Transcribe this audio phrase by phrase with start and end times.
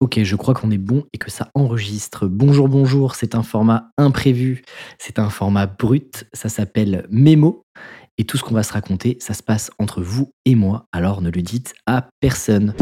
[0.00, 2.28] Ok, je crois qu'on est bon et que ça enregistre.
[2.28, 4.62] Bonjour, bonjour, c'est un format imprévu,
[4.96, 7.64] c'est un format brut, ça s'appelle Mémo.
[8.16, 11.20] Et tout ce qu'on va se raconter, ça se passe entre vous et moi, alors
[11.20, 12.74] ne le dites à personne.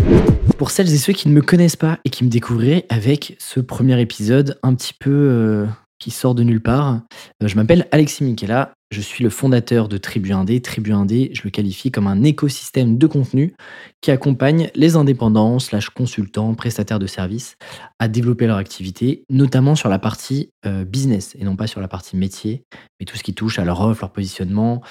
[0.59, 3.61] Pour celles et ceux qui ne me connaissent pas et qui me découvriraient avec ce
[3.61, 5.67] premier épisode un petit peu euh,
[5.99, 7.01] qui sort de nulle part,
[7.43, 10.63] euh, je m'appelle Alexis Michela, je suis le fondateur de Tribu 1D.
[10.63, 13.55] Tribu 1D, je le qualifie comme un écosystème de contenu
[14.01, 17.57] qui accompagne les indépendants, slash consultants, prestataires de services
[17.99, 21.89] à développer leur activité, notamment sur la partie euh, business et non pas sur la
[21.89, 22.63] partie métier,
[23.01, 24.83] mais tout ce qui touche à leur offre, leur positionnement,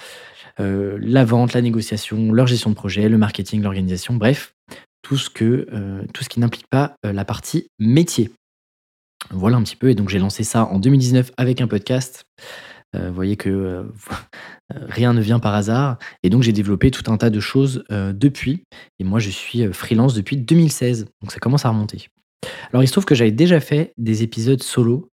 [0.60, 4.54] euh, la vente, la négociation, leur gestion de projet, le marketing, l'organisation, bref,
[5.04, 8.32] tout ce, euh, tout ce qui n'implique pas la partie métier.
[9.32, 12.26] Voilà un petit peu, et donc j'ai lancé ça en 2019 avec un podcast.
[12.96, 13.84] Euh, vous voyez que euh,
[14.88, 15.98] rien ne vient par hasard.
[16.24, 18.64] Et donc, j'ai développé tout un tas de choses euh, depuis.
[19.00, 21.06] Et moi, je suis freelance depuis 2016.
[21.22, 22.08] Donc, ça commence à remonter.
[22.72, 25.10] Alors, il se trouve que j'avais déjà fait des épisodes solo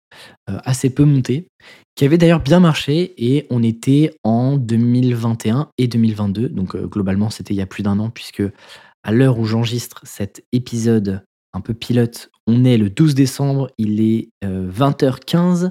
[0.46, 1.46] assez peu montés,
[1.94, 3.14] qui avaient d'ailleurs bien marché.
[3.16, 6.50] Et on était en 2021 et 2022.
[6.50, 8.42] Donc, globalement, c'était il y a plus d'un an, puisque
[9.02, 14.00] à l'heure où j'enregistre cet épisode un peu pilote, on est le 12 décembre, il
[14.02, 15.70] est 20h15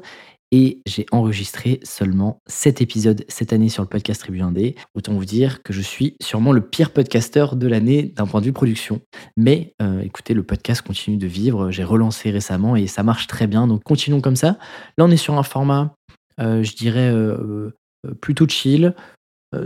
[0.52, 4.75] et j'ai enregistré seulement 7 épisodes cette année sur le podcast Tribu 1D.
[4.95, 8.45] Autant vous dire que je suis sûrement le pire podcasteur de l'année d'un point de
[8.45, 9.02] vue production.
[9.38, 11.72] Mais euh, écoutez, le podcast continue de vivre.
[11.72, 13.66] J'ai relancé récemment et ça marche très bien.
[13.66, 14.57] Donc continuons comme ça.
[14.97, 15.95] Là, on est sur un format,
[16.39, 17.72] euh, je dirais, euh,
[18.19, 18.94] plutôt chill,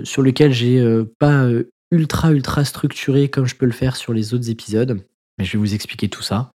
[0.03, 0.83] sur lequel j'ai
[1.19, 1.47] pas
[1.91, 4.99] ultra ultra structuré comme je peux le faire sur les autres épisodes.
[5.37, 6.51] Mais je vais vous expliquer tout ça.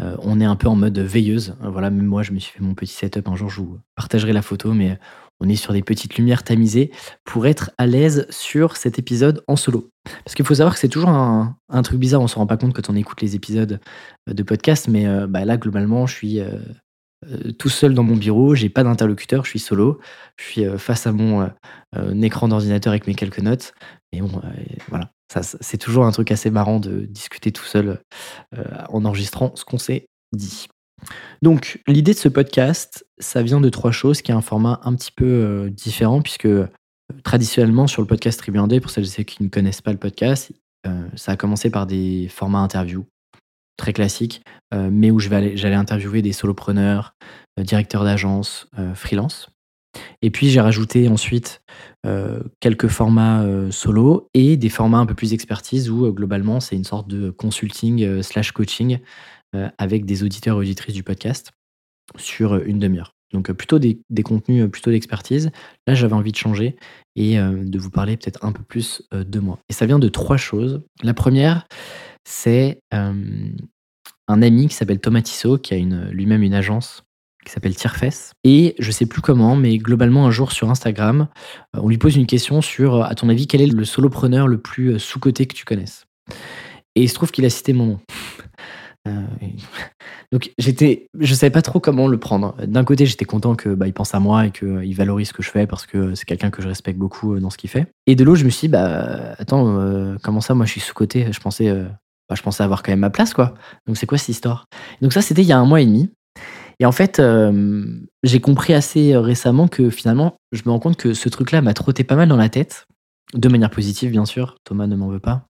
[0.00, 1.56] Euh, on est un peu en mode veilleuse.
[1.62, 3.28] Euh, voilà, même moi, je me suis fait mon petit setup.
[3.28, 4.98] Un jour, je vous partagerai la photo, mais
[5.40, 6.90] on est sur des petites lumières tamisées
[7.24, 9.90] pour être à l'aise sur cet épisode en solo.
[10.24, 12.20] Parce qu'il faut savoir que c'est toujours un, truc bizarre.
[12.20, 13.80] On ne se rend pas compte quand on écoute les épisodes
[14.26, 16.40] de podcast, mais euh, bah, là, globalement, je suis
[17.58, 18.54] tout seul dans mon bureau.
[18.54, 19.44] J'ai pas d'interlocuteur.
[19.44, 20.00] Je suis solo.
[20.38, 21.48] Je suis face à mon
[22.20, 23.74] écran d'ordinateur avec mes quelques notes.
[24.12, 24.42] Et bon,
[24.88, 28.00] voilà c'est toujours un truc assez marrant de discuter tout seul
[28.56, 30.68] euh, en enregistrant ce qu'on s'est dit.
[31.42, 34.94] Donc, l'idée de ce podcast, ça vient de trois choses, qui est un format un
[34.94, 36.68] petit peu euh, différent, puisque euh,
[37.24, 39.98] traditionnellement, sur le podcast Tribu 1D, pour celles et ceux qui ne connaissent pas le
[39.98, 40.52] podcast,
[41.16, 43.06] ça a commencé par des formats interviews
[43.78, 47.14] très classiques, mais où j'allais interviewer des solopreneurs,
[47.58, 49.53] directeurs d'agence, freelance.
[50.22, 51.62] Et puis j'ai rajouté ensuite
[52.06, 56.60] euh, quelques formats euh, solo et des formats un peu plus expertise où euh, globalement
[56.60, 58.98] c'est une sorte de consulting slash coaching
[59.78, 61.52] avec des auditeurs et auditrices du podcast
[62.16, 63.14] sur une demi-heure.
[63.32, 65.52] Donc plutôt des, contenus plutôt d'expertise.
[65.86, 66.74] Là j'avais envie de changer
[67.14, 69.60] et de vous parler peut-être un peu plus de moi.
[69.68, 70.82] Et ça vient de trois choses.
[71.04, 71.68] La première,
[72.24, 75.76] c'est un ami qui s'appelle Thomas Tissot, qui a
[76.10, 77.03] lui-même une agence
[77.44, 78.32] qui s'appelle Tirefess.
[78.42, 81.28] Et je sais plus comment, mais globalement, un jour sur Instagram,
[81.76, 84.48] euh, on lui pose une question sur, euh, à ton avis, quel est le solopreneur
[84.48, 86.06] le plus euh, sous-coté que tu connaisses?
[86.96, 88.00] Et il se trouve qu'il a cité mon nom.
[90.32, 92.54] donc j'étais, je savais pas trop comment le prendre.
[92.66, 95.42] D'un côté, j'étais content que bah, il pense à moi et qu'il valorise ce que
[95.42, 97.86] je fais parce que c'est quelqu'un que je respecte beaucoup dans ce qu'il fait.
[98.06, 100.94] Et de l'autre, je me suis dit, bah attends, comment ça, moi je suis sous
[100.94, 101.70] coté Je pensais,
[102.28, 103.54] bah, je pensais avoir quand même ma place, quoi.
[103.86, 104.66] Donc c'est quoi cette histoire?
[105.02, 106.10] Donc ça, c'était il y a un mois et demi.
[106.80, 107.84] Et en fait, euh,
[108.22, 112.04] j'ai compris assez récemment que finalement, je me rends compte que ce truc-là m'a trotté
[112.04, 112.86] pas mal dans la tête,
[113.34, 115.46] de manière positive bien sûr, Thomas ne m'en veut pas,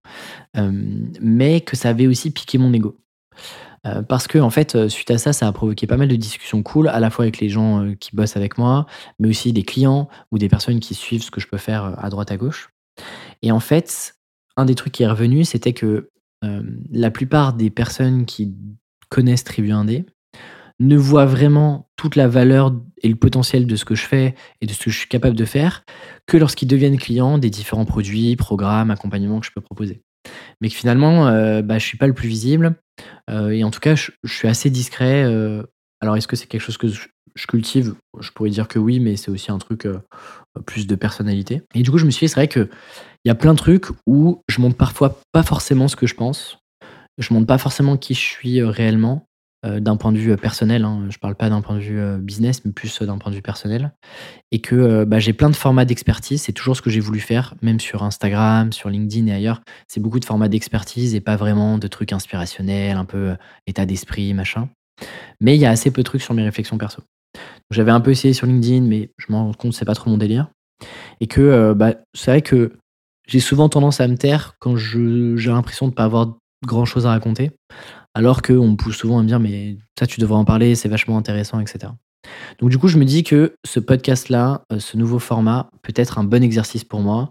[0.56, 0.70] euh,
[1.20, 2.98] mais que ça avait aussi piqué mon ego.
[3.86, 6.62] Euh, parce que en fait, suite à ça, ça a provoqué pas mal de discussions
[6.62, 8.86] cool, à la fois avec les gens qui bossent avec moi,
[9.18, 12.08] mais aussi des clients ou des personnes qui suivent ce que je peux faire à
[12.08, 12.70] droite à gauche.
[13.42, 14.14] Et en fait,
[14.56, 16.08] un des trucs qui est revenu, c'était que
[16.90, 18.54] la plupart des personnes qui
[19.08, 20.04] connaissent Tribu 1D
[20.80, 24.66] ne voient vraiment toute la valeur et le potentiel de ce que je fais et
[24.66, 25.84] de ce que je suis capable de faire
[26.26, 30.02] que lorsqu'ils deviennent clients des différents produits, programmes, accompagnements que je peux proposer.
[30.60, 32.76] Mais que finalement, euh, bah, je ne suis pas le plus visible.
[33.30, 35.24] Euh, et en tout cas, je, suis assez discret.
[35.24, 35.62] Euh.
[36.00, 37.08] alors, est-ce que c'est quelque chose que je,
[37.46, 37.94] cultive?
[38.20, 39.86] Je pourrais dire que oui, mais c'est aussi un truc
[40.66, 41.62] plus de personnalité.
[41.74, 42.68] Et du coup, je me suis dit, c'est vrai qu'il
[43.24, 46.58] y a plein de trucs où je montre parfois pas forcément ce que je pense.
[47.18, 49.26] Je montre pas forcément qui je suis réellement.
[49.64, 51.80] Euh, d'un point de vue euh, personnel, hein, je ne parle pas d'un point de
[51.80, 53.92] vue euh, business, mais plus d'un point de vue personnel,
[54.52, 57.54] et que bah, j'ai plein de formats d'expertise, c'est toujours ce que j'ai voulu faire,
[57.62, 61.78] même sur Instagram, sur LinkedIn et ailleurs, c'est beaucoup de formats d'expertise et pas vraiment
[61.78, 64.68] de trucs inspirationnels, un peu état d'esprit, machin.
[65.40, 67.02] Mais il y a assez peu de trucs sur mes réflexions perso.
[67.70, 70.10] J'avais un peu essayé sur LinkedIn, mais je me rends compte que c'est pas trop
[70.10, 70.48] mon délire.
[71.20, 72.72] Et que bah, c'est vrai que
[73.26, 77.06] j'ai souvent tendance à me taire quand j'ai l'impression de ne pas avoir grand chose
[77.06, 77.50] à raconter.
[78.14, 80.88] Alors qu'on me pousse souvent à me dire, mais ça, tu devrais en parler, c'est
[80.88, 81.92] vachement intéressant, etc.
[82.58, 86.18] Donc, du coup, je me dis que ce podcast-là, euh, ce nouveau format, peut être
[86.18, 87.30] un bon exercice pour moi,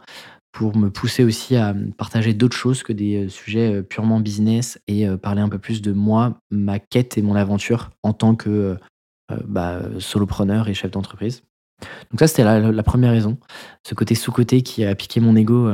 [0.51, 4.79] pour me pousser aussi à partager d'autres choses que des euh, sujets euh, purement business
[4.87, 8.77] et parler un peu plus de moi, ma quête et mon aventure en tant que
[9.45, 11.43] bah, solopreneur et chef d'entreprise.
[12.11, 13.37] Donc ça, c'était la, première raison.
[13.87, 15.71] Ce côté sous-côté qui a piqué mon ego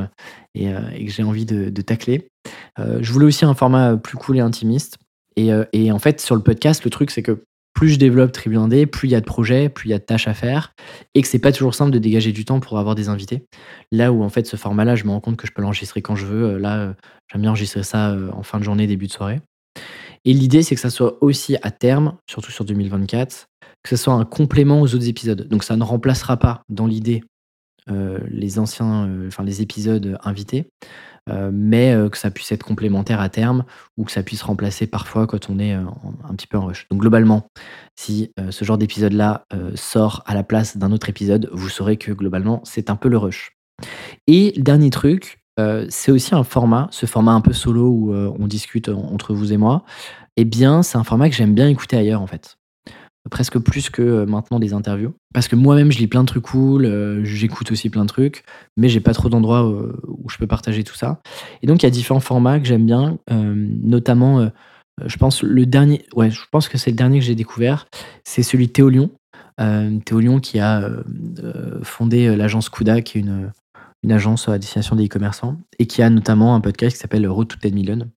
[0.56, 2.30] et, que j'ai envie de, tacler.
[2.78, 4.98] Je voulais aussi un format plus cool et intimiste.
[5.36, 7.44] Et, et, en fait, sur le podcast, le truc, c'est que
[7.80, 10.04] plus je développe Tribune plus il y a de projets, plus il y a de
[10.04, 10.74] tâches à faire,
[11.16, 13.46] et que c'est pas toujours simple de dégager du temps pour avoir des invités.
[13.94, 16.16] Là où en fait ce format-là, je me rends compte que je peux l'enregistrer quand
[16.16, 16.44] je veux.
[16.44, 16.94] Euh, là, euh,
[17.32, 19.40] j'aime bien enregistrer ça euh, en fin de journée, début de soirée.
[20.26, 23.48] Et l'idée, c'est que ça soit aussi à terme, surtout sur 2024,
[23.82, 25.48] que ce soit un complément aux autres épisodes.
[25.48, 27.24] Donc ça ne remplacera pas, dans l'idée,
[28.28, 30.68] les anciens, enfin les épisodes invités,
[31.19, 33.66] euh, mais euh, que ça puisse être complémentaire à terme
[33.98, 35.84] ou que ça puisse remplacer parfois quand on est euh,
[36.28, 36.88] un petit peu en rush.
[36.90, 37.48] Donc globalement,
[37.96, 39.46] si ce genre d'épisode-là
[39.76, 43.18] sort à la place d'un autre épisode, vous saurez que globalement, c'est un peu le
[43.18, 43.58] rush.
[44.28, 45.42] Et dernier truc,
[45.90, 49.58] c'est aussi un format, ce format un peu solo où on discute entre vous et
[49.58, 49.84] moi,
[50.38, 52.59] eh bien, c'est un format que j'aime bien écouter ailleurs en fait
[53.30, 55.14] presque plus que euh, maintenant des interviews.
[55.34, 58.44] Parce que moi-même, je lis plein de trucs cool, euh, j'écoute aussi plein de trucs,
[58.78, 61.22] mais j'ai pas trop d'endroits euh, où je peux partager tout ça.
[61.62, 64.50] Et donc, il y a différents formats que j'aime bien, notamment,
[65.06, 67.88] je pense, le dernier, ouais, je pense que c'est le dernier que j'ai découvert,
[68.24, 69.12] c'est celui de Théo Lyon.
[70.06, 70.90] Théo Lyon qui a
[71.84, 73.52] fondé l'agence Kuda, qui est une,
[74.04, 77.48] une agence à destination des e-commerçants, et qui a notamment un podcast qui s'appelle Road
[77.48, 78.10] to 10 Million,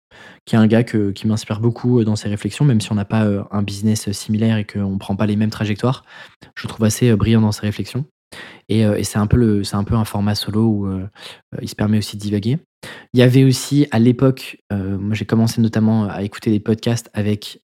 [0.45, 3.05] qui est un gars qui m'inspire beaucoup euh, dans ses réflexions, même si on n'a
[3.05, 6.05] pas euh, un business similaire et qu'on ne prend pas les mêmes trajectoires.
[6.55, 8.05] Je trouve assez euh, brillant dans ses réflexions.
[8.71, 11.01] Et, c'est un, peu le, un peu un format solo où
[11.61, 12.57] il se permet aussi de divaguer.
[13.13, 17.61] Il y avait aussi à l'époque, moi j'ai commencé notamment à écouter des podcasts avec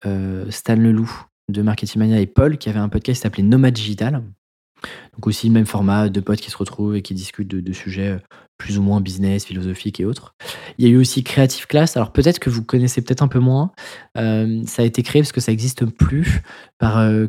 [0.49, 1.11] Stan Leloup
[1.49, 4.23] de Marketing Mania et Paul qui avait un podcast qui s'appelait Nomad Digital,
[5.13, 8.09] donc aussi le même format, de potes qui se retrouvent et qui discutent de, sujets
[8.09, 8.19] euh,
[8.57, 10.35] plus ou moins business, philosophiques et autres.
[10.77, 11.97] Il y a eu aussi Creative Class.
[11.97, 13.71] Alors peut-être que vous connaissez peut-être un peu moins.
[14.17, 16.41] Euh, ça a été créé parce que ça n'existe plus
[16.77, 17.27] par euh,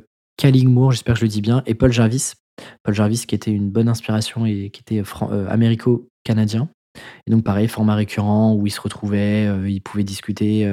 [0.65, 2.35] Moore, j'espère que je le dis bien, et Paul Jarvis.
[2.83, 6.69] Paul Jarvis qui était une bonne inspiration et qui était euh, américo-canadien.
[7.27, 10.73] Et donc pareil, format récurrent où ils se retrouvaient, ils pouvaient discuter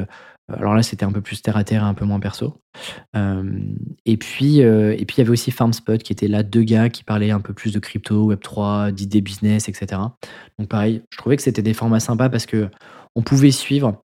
[0.58, 2.62] alors là, c'était un peu plus terre à terre, un peu moins perso.
[3.16, 3.44] Euh,
[4.06, 6.90] et puis, euh, et puis il y avait aussi FarmSpot qui était là deux gars
[6.90, 10.02] qui parlaient un peu plus de crypto, Web 3, d'idées business, etc.
[10.60, 12.70] Donc pareil, je trouvais que c'était des formats sympas parce que
[13.16, 14.02] on pouvait suivre.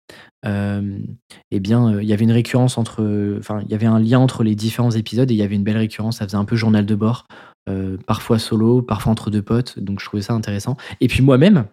[0.46, 0.98] Euh,
[1.50, 4.44] eh bien, il y avait une récurrence entre, enfin, il y avait un lien entre
[4.44, 6.18] les différents épisodes et il y avait une belle récurrence.
[6.18, 7.26] Ça faisait un peu journal de bord,
[8.06, 9.80] parfois solo, parfois entre deux potes.
[9.80, 10.76] Donc je trouvais ça intéressant.
[11.00, 11.66] Et puis moi-même,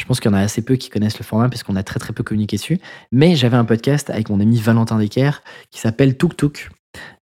[0.00, 1.82] je pense qu'il y en a assez peu qui connaissent le format parce qu'on a
[1.82, 2.80] très très peu communiqué dessus.
[3.12, 6.70] Mais j'avais un podcast avec mon ami Valentin Decker qui s'appelle Tuk Tuk,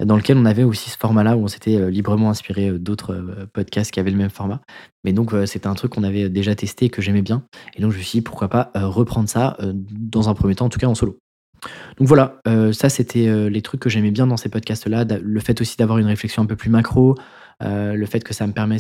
[0.05, 3.15] dans lequel on avait aussi ce format-là où on s'était euh, librement inspiré euh, d'autres
[3.15, 4.61] euh, podcasts qui avaient le même format.
[5.05, 7.45] Mais donc c'était un truc qu'on avait déjà testé et que j'aimais bien.
[7.77, 10.69] Et donc je me suis dit pourquoi pas reprendre ça dans un premier temps, en
[10.69, 11.17] tout cas en solo.
[11.97, 12.41] Donc voilà,
[12.73, 15.05] ça c'était les trucs que j'aimais bien dans ces podcasts-là.
[15.23, 17.15] Le fait aussi d'avoir une réflexion un peu plus macro,
[17.63, 18.77] euh, le fait que ça me permet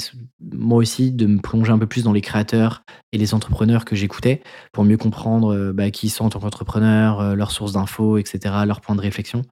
[0.52, 2.82] moi aussi de me plonger un peu plus dans les créateurs
[3.12, 4.42] et les entrepreneurs que j'écoutais
[4.72, 8.18] pour mieux comprendre euh, bah, qui ils sont en tant qu'entrepreneurs, euh, leurs sources d'infos,
[8.18, 9.42] etc., leurs points de réflexion.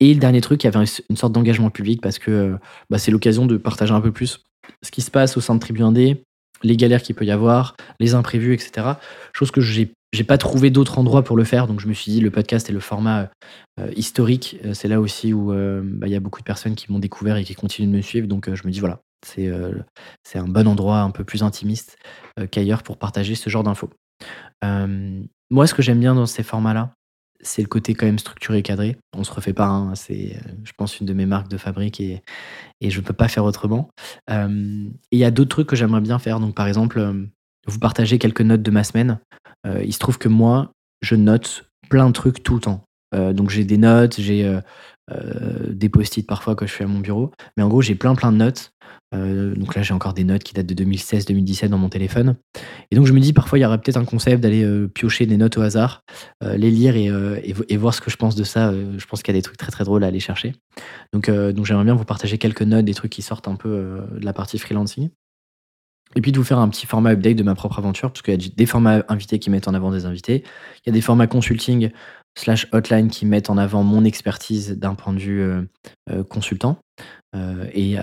[0.00, 2.56] et le dernier truc, il y avait une sorte d'engagement public parce que
[2.90, 4.44] bah, c'est l'occasion de partager un peu plus
[4.82, 6.22] ce qui se passe au sein de Tribu Indé,
[6.62, 8.86] les galères qu'il peut y avoir, les imprévus, etc.
[9.32, 12.10] Chose que j'ai j'ai pas trouvé d'autre endroit pour le faire, donc je me suis
[12.10, 13.30] dit le podcast est le format
[13.78, 14.56] euh, historique.
[14.64, 16.98] Euh, c'est là aussi où euh, bah, il y a beaucoup de personnes qui m'ont
[16.98, 19.50] découvert et qui continuent de me suivre, donc je me dis voilà, c'est
[20.22, 21.98] c'est un bon endroit un peu plus intimiste
[22.50, 23.90] qu'ailleurs pour partager ce genre d'infos.
[24.62, 26.94] moi, ce que j'aime bien dans ces formats-là,
[27.40, 28.96] c'est le côté quand même structuré et cadré.
[29.16, 32.22] On se refait pas, hein, c'est, je pense, une de mes marques de fabrique et,
[32.80, 33.90] et je peux pas faire autrement.
[34.30, 37.28] et il y a d'autres trucs que j'aimerais bien faire, donc par exemple
[37.68, 39.20] vous partagez quelques notes de ma semaine.
[39.66, 42.84] Euh, il se trouve que moi, je note plein de trucs tout le temps.
[43.14, 44.58] Euh, donc j'ai des notes, j'ai
[45.10, 47.30] euh, des post-it parfois quand je suis à mon bureau.
[47.56, 48.72] Mais en gros, j'ai plein plein de notes.
[49.12, 52.36] donc là, j'ai encore des notes qui datent de 2016-2017 dans mon téléphone.
[52.90, 55.36] Et donc je me dis, parfois, il y aurait peut-être un concept d'aller piocher des
[55.36, 56.02] notes au hasard,
[56.42, 57.10] les lire et,
[57.68, 58.72] et, voir ce que je pense de ça.
[58.72, 60.54] je pense qu'il y a des trucs très très drôles à aller chercher.
[61.12, 64.24] Donc, donc j'aimerais bien vous partager quelques notes, des trucs qui sortent un peu de
[64.24, 65.08] la partie freelancing.
[66.16, 68.42] Et puis de vous faire un petit format update de ma propre aventure, parce qu'il
[68.42, 70.42] y a des formats invités qui mettent en avant des invités.
[70.84, 71.90] Il y a des formats consulting
[72.38, 75.62] slash hotline qui mettent en avant mon expertise d'un point de vue euh,
[76.10, 76.78] euh, consultant.
[77.74, 77.96] et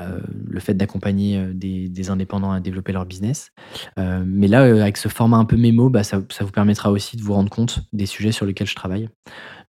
[0.48, 3.50] le fait d'accompagner des, indépendants à développer leur business.
[3.98, 7.34] mais là, avec ce format un peu mémo, bah, ça, vous permettra aussi de vous
[7.34, 9.10] rendre compte des sujets sur lesquels je travaille.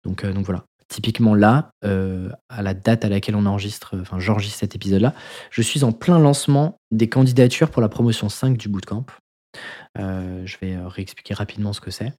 [0.04, 0.64] Donc, donc voilà.
[0.88, 5.14] Typiquement là, à la date à laquelle on enregistre, enfin j'enregistre cet épisode-là,
[5.50, 9.06] je suis en plein lancement des candidatures pour la promotion 5 du bootcamp.
[9.98, 12.12] Euh, je vais euh, réexpliquer rapidement ce que c'est.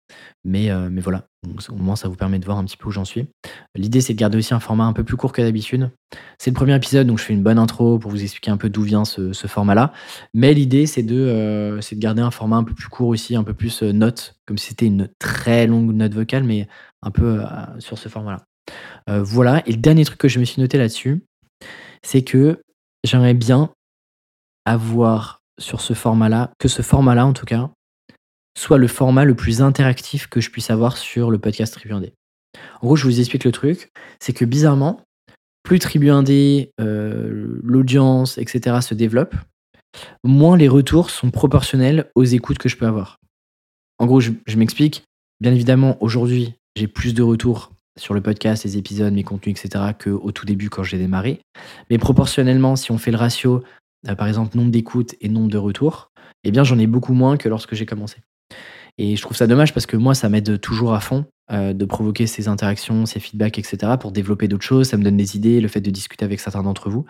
[0.44, 1.28] Mais, euh, mais voilà,
[1.70, 3.28] au moins ça vous permet de voir un petit peu où j'en suis.
[3.76, 5.92] L'idée c'est de garder aussi un format un peu plus court que d'habitude.
[6.40, 8.70] C'est le premier épisode, donc je fais une bonne intro pour vous expliquer un peu
[8.70, 9.94] d'où vient ce, format-là.
[10.34, 13.54] Mais l'idée c'est de, de garder un format un peu plus court aussi, un peu
[13.54, 16.68] plus note, comme si c'était une très longue note vocale, mais
[17.04, 17.44] un peu
[17.80, 18.46] sur ce format-là.
[19.22, 21.24] voilà, et le dernier truc que je me suis noté là-dessus,
[22.04, 22.62] c'est que
[23.04, 23.70] j'aimerais bien
[24.66, 27.70] avoir sur ce format-là, que ce format-là en tout cas,
[28.58, 32.14] soit le format le plus interactif que je puisse avoir sur le podcast Tribu 1D.
[32.82, 35.02] En gros, je vous explique le truc, c'est que bizarrement,
[35.64, 38.78] plus Tribu 1D, euh, l'audience, etc.
[38.82, 39.36] se développe,
[40.24, 43.18] moins les retours sont proportionnels aux écoutes que je peux avoir.
[44.00, 45.04] En gros, je, je m'explique.
[45.40, 49.84] Bien évidemment, aujourd'hui, j'ai plus de retours sur le podcast, les épisodes, mes contenus, etc.,
[50.02, 51.42] qu'au tout début quand j'ai démarré.
[51.90, 53.64] Mais proportionnellement, si on fait le ratio
[54.18, 56.12] par exemple nombre d'écoutes et nombre de retours,
[56.44, 58.18] eh bien j'en ai beaucoup moins que lorsque j'ai commencé.
[58.98, 61.86] Et je trouve ça dommage parce que moi, ça m'aide toujours à fond euh, de
[61.86, 63.94] provoquer ces interactions, ces feedbacks, etc.
[64.00, 64.90] pour développer d'autres choses.
[64.90, 67.06] Ça me donne des idées, le fait de discuter avec certains d'entre vous.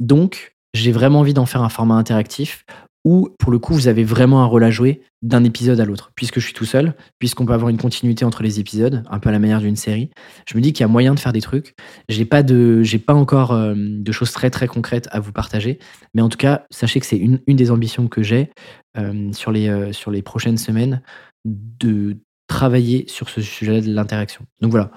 [0.00, 2.64] Donc, j'ai vraiment envie d'en faire un format interactif
[3.04, 6.12] où, pour le coup, vous avez vraiment un rôle à jouer d'un épisode à l'autre.
[6.14, 9.28] Puisque je suis tout seul, puisqu'on peut avoir une continuité entre les épisodes, un peu
[9.30, 10.10] à la manière d'une série,
[10.46, 11.74] je me dis qu'il y a moyen de faire des trucs.
[12.08, 15.78] J'ai pas pas encore euh, de choses très très concrètes à vous partager,
[16.14, 18.50] mais en tout cas, sachez que c'est une, une, des ambitions que j'ai
[18.98, 21.02] euh, sur les euh, sur les prochaines semaines
[21.44, 24.44] de travailler sur ce sujet de l'interaction.
[24.60, 24.90] Donc voilà.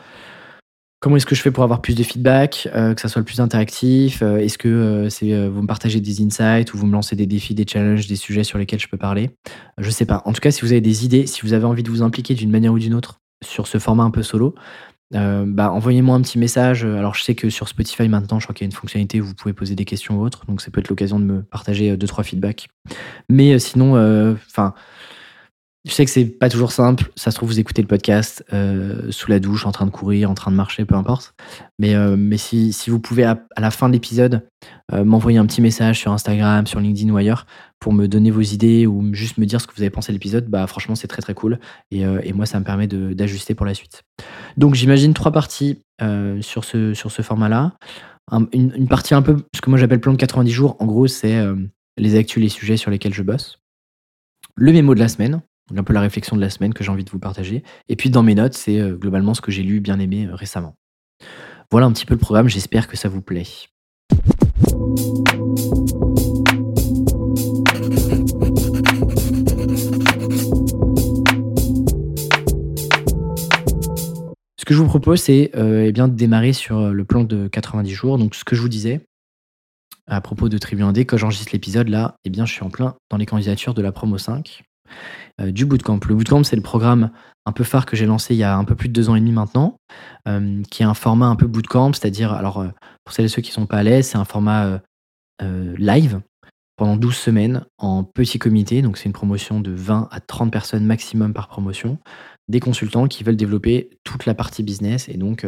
[1.03, 3.25] Comment est-ce que je fais pour avoir plus de feedback, euh, que ça soit le
[3.25, 7.17] plus interactif euh, Est-ce que euh, vous me partagez des insights ou vous me lancez
[7.17, 9.31] des défis, des challenges, des sujets sur lesquels je peux parler?
[9.77, 10.21] Je sais pas.
[10.23, 12.35] En tout cas, si vous avez des idées, si vous avez envie de vous impliquer
[12.35, 14.55] d'une manière ou d'une autre sur ce format un peu solo,
[15.11, 16.85] bah, envoyez-moi un petit message.
[16.85, 19.25] Alors, je sais que sur Spotify maintenant, je crois qu'il y a une fonctionnalité où
[19.25, 21.97] vous pouvez poser des questions ou autres, donc ça peut être l'occasion de me partager
[21.97, 22.69] deux trois feedbacks.
[23.29, 23.91] Mais sinon,
[24.47, 24.73] enfin
[25.85, 27.11] je sais que c'est pas toujours simple.
[27.17, 30.31] Ça se trouve, vous écoutez le podcast euh, sous la douche, en train de courir,
[30.31, 31.35] en train de marcher, peu importe.
[31.77, 34.47] Mais, euh, mais si, si, vous pouvez, à, la fin de l'épisode,
[34.93, 37.45] euh, m'envoyer un petit message sur Instagram, sur LinkedIn ou ailleurs,
[37.81, 40.15] pour me donner vos idées ou juste me dire ce que vous avez pensé de
[40.15, 41.59] l'épisode, bah franchement, c'est très très cool.
[41.91, 44.03] Et, et, moi, ça me permet d'ajuster pour la suite.
[44.55, 45.79] Donc, j'imagine trois parties
[46.39, 47.73] sur ce, sur ce format-là.
[48.53, 51.45] une, partie un peu, ce que moi j'appelle plan de 90 jours, en gros, c'est
[51.97, 53.59] les actus, les sujets sur lesquels je bosse.
[54.55, 55.41] Le mémo de la semaine,
[55.75, 57.63] un peu la réflexion de la semaine que j'ai envie de vous partager.
[57.89, 60.35] Et puis dans mes notes, c'est euh, globalement ce que j'ai lu, bien aimé euh,
[60.35, 60.75] récemment.
[61.71, 63.45] Voilà un petit peu le programme, j'espère que ça vous plaît.
[74.57, 77.47] Ce que je vous propose, c'est euh, eh bien de démarrer sur le plan de
[77.47, 78.17] 90 jours.
[78.17, 79.01] Donc, ce que je vous disais
[80.05, 82.95] à propos de Tribu 1D, quand j'enregistre l'épisode, là, eh bien, je suis en plein
[83.09, 84.63] dans les candidatures de la promo 5.
[85.41, 85.99] Euh, du bootcamp.
[86.07, 87.09] Le bootcamp, c'est le programme
[87.45, 89.15] un peu phare que j'ai lancé il y a un peu plus de deux ans
[89.15, 89.77] et demi maintenant,
[90.27, 92.69] euh, qui est un format un peu bootcamp, c'est-à-dire, alors euh,
[93.03, 94.81] pour celles et ceux qui ne sont pas à l'aise, c'est un format
[95.77, 96.21] live
[96.77, 100.85] pendant 12 semaines en petit comité, donc c'est une promotion de 20 à 30 personnes
[100.85, 101.97] maximum par promotion,
[102.47, 105.45] des consultants qui veulent développer toute la partie business et donc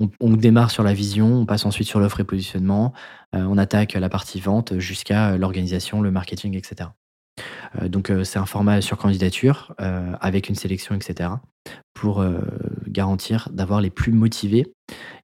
[0.00, 2.92] on, on, démarre sur la vision, on passe ensuite sur l'offre et positionnement,
[3.32, 6.88] on attaque la partie vente jusqu'à l'organisation, le marketing, etc.
[7.80, 11.30] Euh, donc euh, c'est un format sur candidature euh, avec une sélection, etc.
[11.94, 12.24] pour
[12.86, 14.72] garantir d'avoir les plus motivés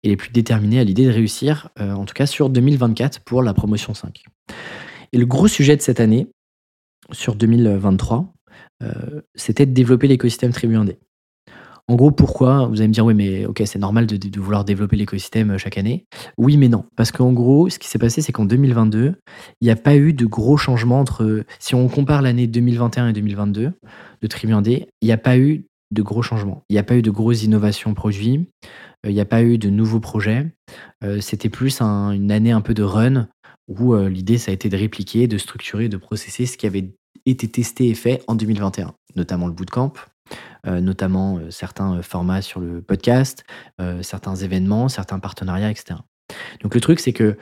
[0.02, 3.54] et les plus déterminés à l'idée de réussir, en tout cas sur 2024 pour la
[3.54, 4.25] promotion 5.
[5.12, 6.26] Et le gros sujet de cette année,
[7.12, 8.35] sur 2023,
[9.37, 10.97] c'était de développer l'écosystème Tribu 1D.
[11.87, 14.97] En gros, pourquoi Vous allez me dire, oui, mais ok, c'est normal de, vouloir développer
[14.97, 16.07] l'écosystème euh, chaque année.
[16.38, 16.85] Oui, mais non.
[16.97, 19.14] Parce qu'en gros, ce qui s'est passé, c'est qu'en 2022,
[19.61, 21.45] il n'y a pas eu de gros changements entre.
[21.59, 23.73] Si on compare l'année 2021 et 2022
[24.23, 26.64] de Tribu D, il n'y a pas eu de gros changements.
[26.71, 28.49] Il n'y a pas eu de grosses innovations produits.
[29.05, 30.47] Euh, il n'y a pas eu de nouveaux projets.
[31.03, 33.29] Euh, c'était plus une année un peu de run
[33.69, 36.93] où l'idée, ça a été de répliquer, de structurer, de processer ce qui avait
[37.25, 39.95] été testé et fait en 2021, notamment le bootcamp,
[40.66, 43.45] notamment euh, certains euh, formats sur le podcast,
[44.02, 46.00] certains événements, certains partenariats, etc.
[46.62, 47.37] Donc le truc, c'est que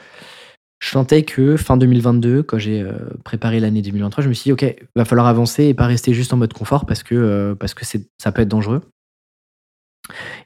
[0.81, 2.85] je sentais que fin 2022, quand j'ai
[3.25, 6.13] préparé l'année 2023, je me suis dit, OK, il va falloir avancer et pas rester
[6.13, 8.81] juste en mode confort parce que, parce que ça peut être dangereux.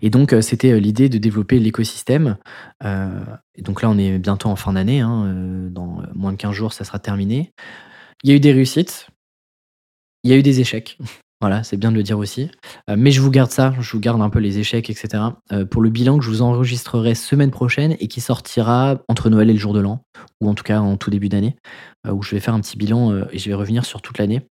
[0.03, 2.37] Et donc, c'était l'idée de développer l'écosystème.
[2.85, 5.01] et donc là, on est bientôt en fin d'année.
[5.01, 7.55] Hein, dans moins de 15 jours, ça sera terminé.
[8.23, 9.09] Il y a eu des réussites.
[10.23, 10.99] Il y a eu des échecs.
[11.43, 12.51] Voilà, c'est bien de le dire aussi.
[12.89, 15.23] Euh, mais je vous garde ça, je vous garde un peu les échecs, etc.
[15.53, 19.51] Euh, pour le bilan que je vous enregistrerai semaine prochaine et qui sortira entre Noël
[19.51, 20.03] et le jour de l'an,
[20.41, 21.57] ou en tout cas en tout début d'année,
[22.07, 24.47] euh, où je vais faire un petit bilan et je vais revenir sur toute l'année.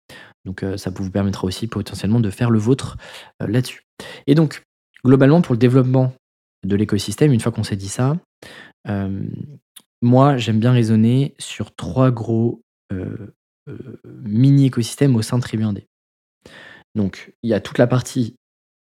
[0.45, 2.99] Donc ça vous permettra aussi potentiellement de faire le vôtre
[3.41, 3.81] là-dessus.
[4.27, 4.63] Et donc,
[5.03, 6.13] globalement, pour le développement
[6.67, 8.19] de l'écosystème, une fois qu'on s'est dit ça,
[10.03, 12.61] moi, j'aime bien raisonner sur trois gros
[14.05, 15.85] mini-écosystèmes au sein de Tribu 1D.
[16.95, 18.37] Donc, il y a toute la partie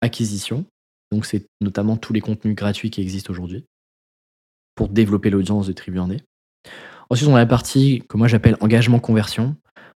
[0.02, 0.66] acquisition.
[1.12, 3.66] Donc, c'est notamment tous les contenus gratuits qui existent aujourd'hui
[4.76, 6.22] pour développer l'audience de Tribu 1D.
[7.10, 9.56] Ensuite, on a la partie que moi j'appelle engagement conversion.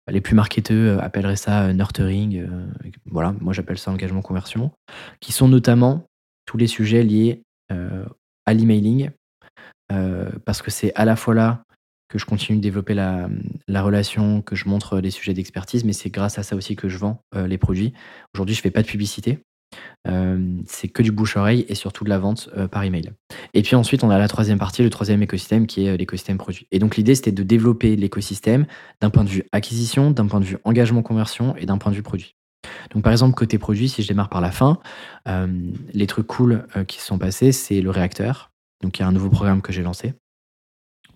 [0.08, 2.38] Les plus marketeux euh, appelleraient ça euh, nurturing.
[2.38, 2.66] Euh,
[3.06, 4.72] voilà, moi j'appelle ça engagement conversion.
[5.20, 6.04] Qui sont notamment
[6.46, 7.42] tous les sujets liés
[8.46, 9.10] à l'emailing.
[10.44, 11.62] parce que c'est à la fois là
[12.10, 13.28] que je continue de développer la,
[13.68, 16.98] relation, que je montre les sujets d'expertise, mais c'est grâce à ça aussi que je
[16.98, 17.94] vends euh, les produits.
[18.34, 19.38] Aujourd'hui, je fais pas de publicité.
[20.08, 23.12] Euh, c'est que du bouche-oreille et surtout de la vente euh, par email.
[23.54, 26.66] Et puis ensuite, on a la troisième partie, le troisième écosystème qui est l'écosystème produit.
[26.72, 28.66] Et donc l'idée, c'était de développer l'écosystème
[29.00, 31.96] d'un point de vue acquisition, d'un point de vue engagement conversion et d'un point de
[31.96, 32.34] vue produit.
[32.92, 34.80] Donc par exemple, côté produit, si je démarre par la fin,
[35.94, 38.50] les trucs cool qui se sont passés, c'est le réacteur.
[38.82, 40.14] Donc il y a un nouveau programme que j'ai lancé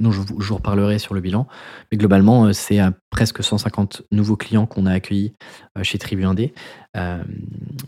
[0.01, 1.47] dont je vous, reparlerai sur le bilan.
[1.91, 5.33] Mais globalement, euh, c'est presque 150 nouveaux clients qu'on a accueillis
[5.79, 6.53] euh, chez Tribu 1D.
[6.97, 7.23] Euh,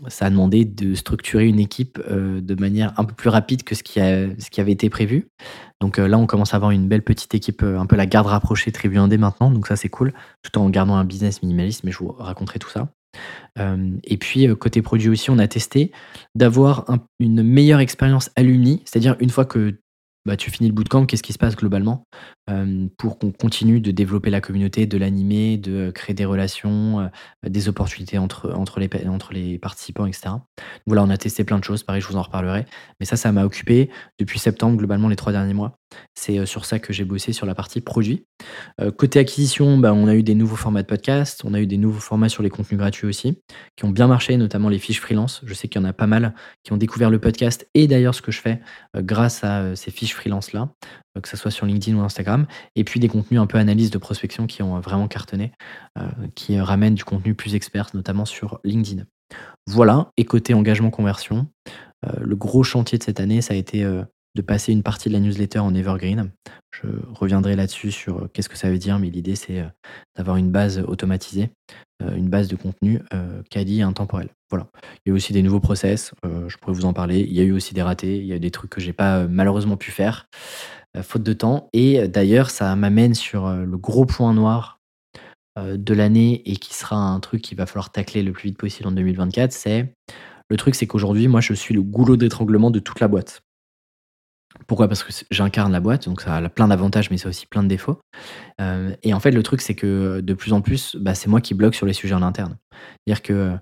[0.07, 3.83] ça a demandé de structurer une équipe de manière un peu plus rapide que ce
[3.83, 5.29] qui, avait été prévu.
[5.79, 8.71] Donc là, on commence à avoir une belle petite équipe, un peu la garde rapprochée
[8.71, 9.49] Tribu 1D maintenant.
[9.49, 12.69] Donc ça, c'est cool, tout en gardant un business minimaliste, mais je vous raconterai tout
[12.69, 12.89] ça.
[14.03, 15.91] et puis, côté produit aussi, on a testé
[16.35, 16.85] d'avoir
[17.19, 19.75] une meilleure expérience alumni, c'est-à-dire une fois que
[20.27, 22.03] bah, tu finis le bootcamp, qu'est-ce qui se passe globalement?
[22.97, 27.09] Pour qu'on continue de développer la communauté, de l'animer, de créer des relations,
[27.45, 30.35] des opportunités entre, entre, les, participants, etc.
[30.85, 32.65] Voilà, on a testé plein de choses, pareil, je vous en reparlerai.
[32.99, 35.77] Mais ça, ça m'a occupé depuis septembre, globalement, les trois derniers mois.
[36.15, 38.25] C'est sur ça que j'ai bossé sur la partie produit.
[38.97, 41.77] côté acquisition, bah, on a eu des nouveaux formats de podcast, on a eu des
[41.77, 43.41] nouveaux formats sur les contenus gratuits aussi,
[43.75, 45.41] qui ont bien marché, notamment les fiches freelance.
[45.45, 48.15] Je sais qu'il y en a pas mal qui ont découvert le podcast et d'ailleurs
[48.15, 48.59] ce que je fais
[48.95, 50.69] grâce à ces fiches freelance-là,
[51.21, 52.45] que ce soit sur LinkedIn ou Instagram.
[52.75, 55.51] Et puis des contenus un peu analyse de prospection qui ont vraiment cartonné,
[56.35, 59.03] qui ramènent du contenu plus expert, notamment sur LinkedIn.
[59.67, 61.47] Voilà, et côté engagement conversion,
[62.19, 63.85] le gros chantier de cette année, ça a été
[64.37, 66.31] de passer une partie de la newsletter en evergreen.
[66.71, 69.67] Je reviendrai là-dessus sur euh, qu'est-ce que ça veut dire, mais l'idée c'est euh,
[70.15, 71.49] d'avoir une base automatisée,
[72.03, 73.01] euh, une base de contenu
[73.49, 74.29] quali et intemporel.
[74.49, 74.67] Voilà.
[75.05, 77.19] Il y a eu aussi des nouveaux process, je pourrais vous en parler.
[77.19, 79.27] Il y a eu aussi des ratés, il y a des trucs que j'ai pas
[79.27, 80.27] malheureusement pu faire,
[81.01, 81.67] faute de temps.
[81.73, 84.79] Et d'ailleurs, ça m'amène sur le gros point noir
[85.59, 88.87] de l'année et qui sera un truc qu'il va falloir tacler le plus vite possible
[88.87, 89.51] en 2024.
[89.51, 89.93] C'est
[90.49, 93.41] le truc, c'est qu'aujourd'hui, moi, je suis le goulot d'étranglement de toute la boîte.
[94.65, 94.87] Pourquoi?
[94.87, 97.63] Parce que j'incarne la boîte, donc ça a plein d'avantages, mais ça a aussi plein
[97.63, 97.99] de défauts.
[98.59, 101.41] Euh, et en fait, le truc, c'est que de plus en plus, bah, c'est moi
[101.41, 102.57] qui bloque sur les sujets en interne.
[103.05, 103.57] C'est-à-dire que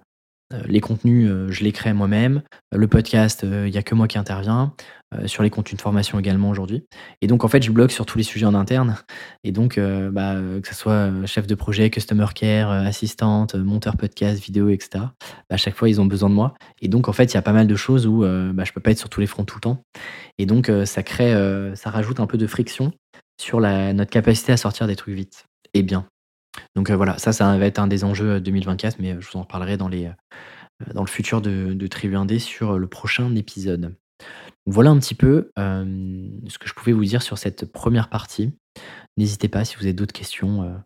[0.68, 2.42] les contenus, euh, je les crée moi-même.
[2.72, 4.74] Le podcast, il n'y a que moi qui interviens.
[5.28, 6.86] sur les contenus de formation également aujourd'hui.
[7.22, 8.98] Et donc, en fait, je bloque sur tous les sujets en interne.
[9.46, 14.70] Et donc, bah, que ce soit chef de projet, customer care, assistante, monteur podcast, vidéo,
[14.70, 14.90] etc.
[14.94, 15.10] Bah,
[15.52, 16.54] à chaque fois, ils ont besoin de moi.
[16.82, 18.82] Et donc, en fait, il y a pas mal de choses où bah, je peux
[18.82, 19.84] pas être sur tous les fronts tout le temps.
[20.38, 21.34] Et donc, ça crée,
[21.76, 22.92] ça rajoute un peu de friction
[23.40, 26.06] sur la, notre capacité à sortir des trucs vite et bien.
[26.76, 29.78] Donc voilà, ça, ça va être un des enjeux 2024, mais je vous en reparlerai
[29.78, 30.12] dans, les,
[30.94, 33.96] dans le futur de, de Tribu 1D sur le prochain épisode.
[34.66, 38.54] Voilà un petit peu ce que je pouvais vous dire sur cette première partie.
[39.18, 40.82] N'hésitez pas si vous avez d'autres questions,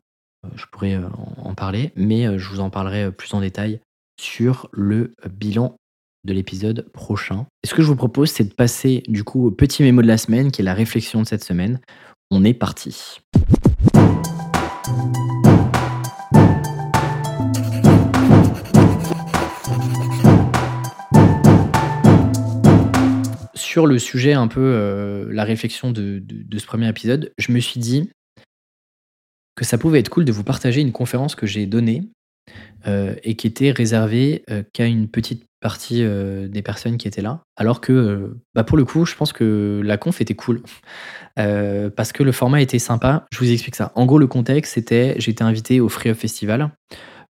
[0.56, 1.00] je pourrais
[1.38, 3.80] en parler, mais je vous en parlerai plus en détail
[4.20, 5.78] sur le bilan
[6.26, 7.46] de l'épisode prochain.
[7.64, 10.08] Et ce que je vous propose, c'est de passer du coup au petit mémo de
[10.08, 11.80] la semaine, qui est la réflexion de cette semaine.
[12.32, 13.20] On est parti.
[23.60, 26.24] Sur le sujet, un peu euh, la réflexion de,
[26.58, 28.10] ce premier épisode, je me suis dit
[29.56, 32.04] que ça pouvait être cool de vous partager une conférence que j'ai donnée
[32.88, 37.42] euh, et qui était réservée euh, qu'à une petite partie des personnes qui étaient là.
[37.58, 40.62] Alors que, bah pour le coup, je pense que la conf était cool
[41.36, 43.26] parce que le format était sympa.
[43.34, 43.92] Je vous explique ça.
[43.96, 46.72] En gros, le contexte, c'était j'étais invité au Free Up Festival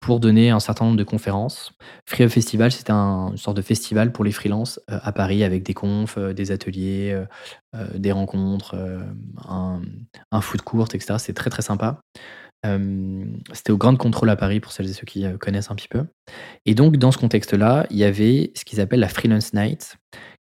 [0.04, 1.72] pour donner un certain nombre de conférences.
[2.06, 5.72] Free Festival, c'était un, une sorte de festival pour les freelances à Paris avec des
[5.72, 7.18] confs, des ateliers,
[7.94, 8.76] des rencontres,
[9.48, 9.80] un,
[10.30, 11.14] un foot court, etc.
[11.18, 12.00] C'est très très sympa.
[13.52, 16.04] c'était au Grand Contrôle à Paris pour celles et ceux qui connaissent un petit peu.
[16.66, 19.96] Et donc, dans ce contexte-là, il y avait ce qu'ils appellent la Freelance Night,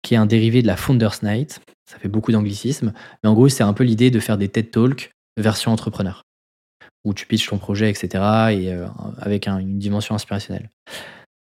[0.04, 1.60] qui est un dérivé de la Founders Night.
[1.90, 2.94] Ça fait beaucoup d'anglicisme,
[3.24, 6.24] mais en gros, c'est un peu l'idée de faire des TED Talks version entrepreneur,
[7.06, 8.08] où tu pitches ton projet, etc.,
[8.52, 10.70] et euh, avec une dimension inspirationnelle.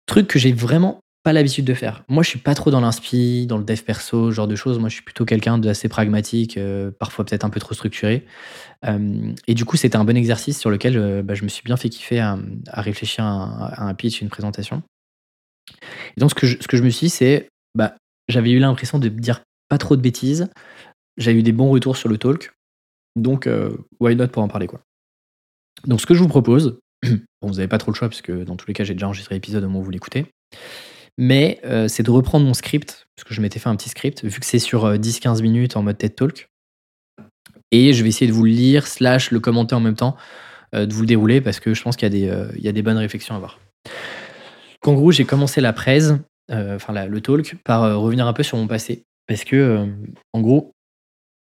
[0.05, 2.03] Truc que j'ai vraiment pas l'habitude de faire.
[2.09, 4.77] Moi, je suis pas trop dans l'inspi, dans le dev perso, ce genre de choses.
[4.79, 8.25] Moi, je suis plutôt quelqu'un d'assez pragmatique, euh, parfois peut-être un peu trop structuré.
[8.85, 11.77] Euh, et du coup, c'était un bon exercice sur lequel bah, je me suis bien
[11.77, 12.37] fait kiffer à,
[12.73, 14.83] réfléchir à, un pitch, une présentation.
[16.17, 17.95] Et donc, ce que je, me suis dit, c'est, bah,
[18.27, 20.49] j'avais eu l'impression de dire pas trop de bêtises.
[21.15, 22.51] J'ai eu des bons retours sur le talk.
[23.15, 23.47] Donc,
[24.01, 24.81] why not pour en parler, quoi.
[25.85, 28.55] Donc, ce que je vous propose, bon, vous n'avez pas trop le choix, puisque dans
[28.55, 30.25] tous les cas, j'ai déjà enregistré l'épisode au moment où vous l'écoutez.
[31.17, 34.23] Mais euh, c'est de reprendre mon script, parce que je m'étais fait un petit script,
[34.23, 36.47] vu que c'est sur 10-15 euh, minutes en mode TED Talk.
[37.71, 40.15] Et je vais essayer de vous le lire, slash le commenter en même temps,
[40.73, 43.33] de vous le dérouler, parce que je pense qu'il y, y, a des bonnes réflexions
[43.33, 43.59] à avoir.
[44.85, 46.13] En gros, j'ai commencé la presse
[46.51, 49.03] euh, enfin le talk, par euh, revenir un peu sur mon passé.
[49.27, 49.87] Parce que, euh,
[50.33, 50.73] en gros,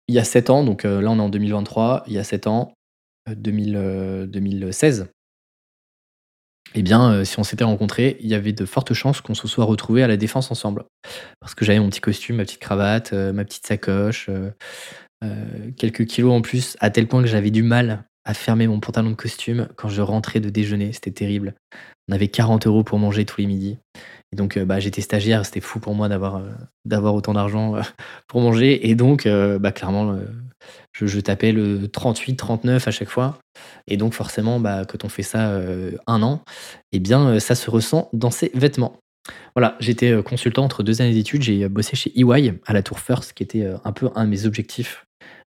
[0.08, 2.48] il y a 7 ans, donc là on est en 2023, il y a 7
[2.48, 2.74] ans,
[3.28, 5.08] 2016,
[6.74, 9.66] eh bien, si on s'était rencontrés, il y avait de fortes chances qu'on se soit
[9.66, 10.86] retrouvés à la défense ensemble.
[11.40, 14.30] Parce que j'avais mon petit costume, ma petite cravate, ma petite sacoche,
[15.78, 19.10] quelques kilos en plus, à tel point que j'avais du mal à fermer mon pantalon
[19.10, 20.94] de costume quand je rentrais de déjeuner.
[20.94, 21.56] C'était terrible.
[22.08, 23.78] On avait 40 euros pour manger tous les midis.
[24.34, 26.50] Et donc, euh, bah, j'étais stagiaire, c'était fou pour moi d'avoir euh,
[26.86, 27.82] d'avoir autant d'argent euh,
[28.28, 28.90] pour manger.
[28.90, 30.18] Et donc, bah, clairement,
[30.94, 33.40] je, tapais le 38, 39 à chaque fois.
[33.88, 35.60] Et donc, forcément, bah, quand on fait ça
[36.08, 36.44] un an,
[36.92, 38.98] eh bien, ça se ressent dans ses vêtements.
[39.56, 41.44] Voilà, j'étais consultant entre deux années d'études.
[41.44, 44.46] J'ai bossé chez EY à la Tour First, qui était un peu un de mes
[44.46, 45.06] objectifs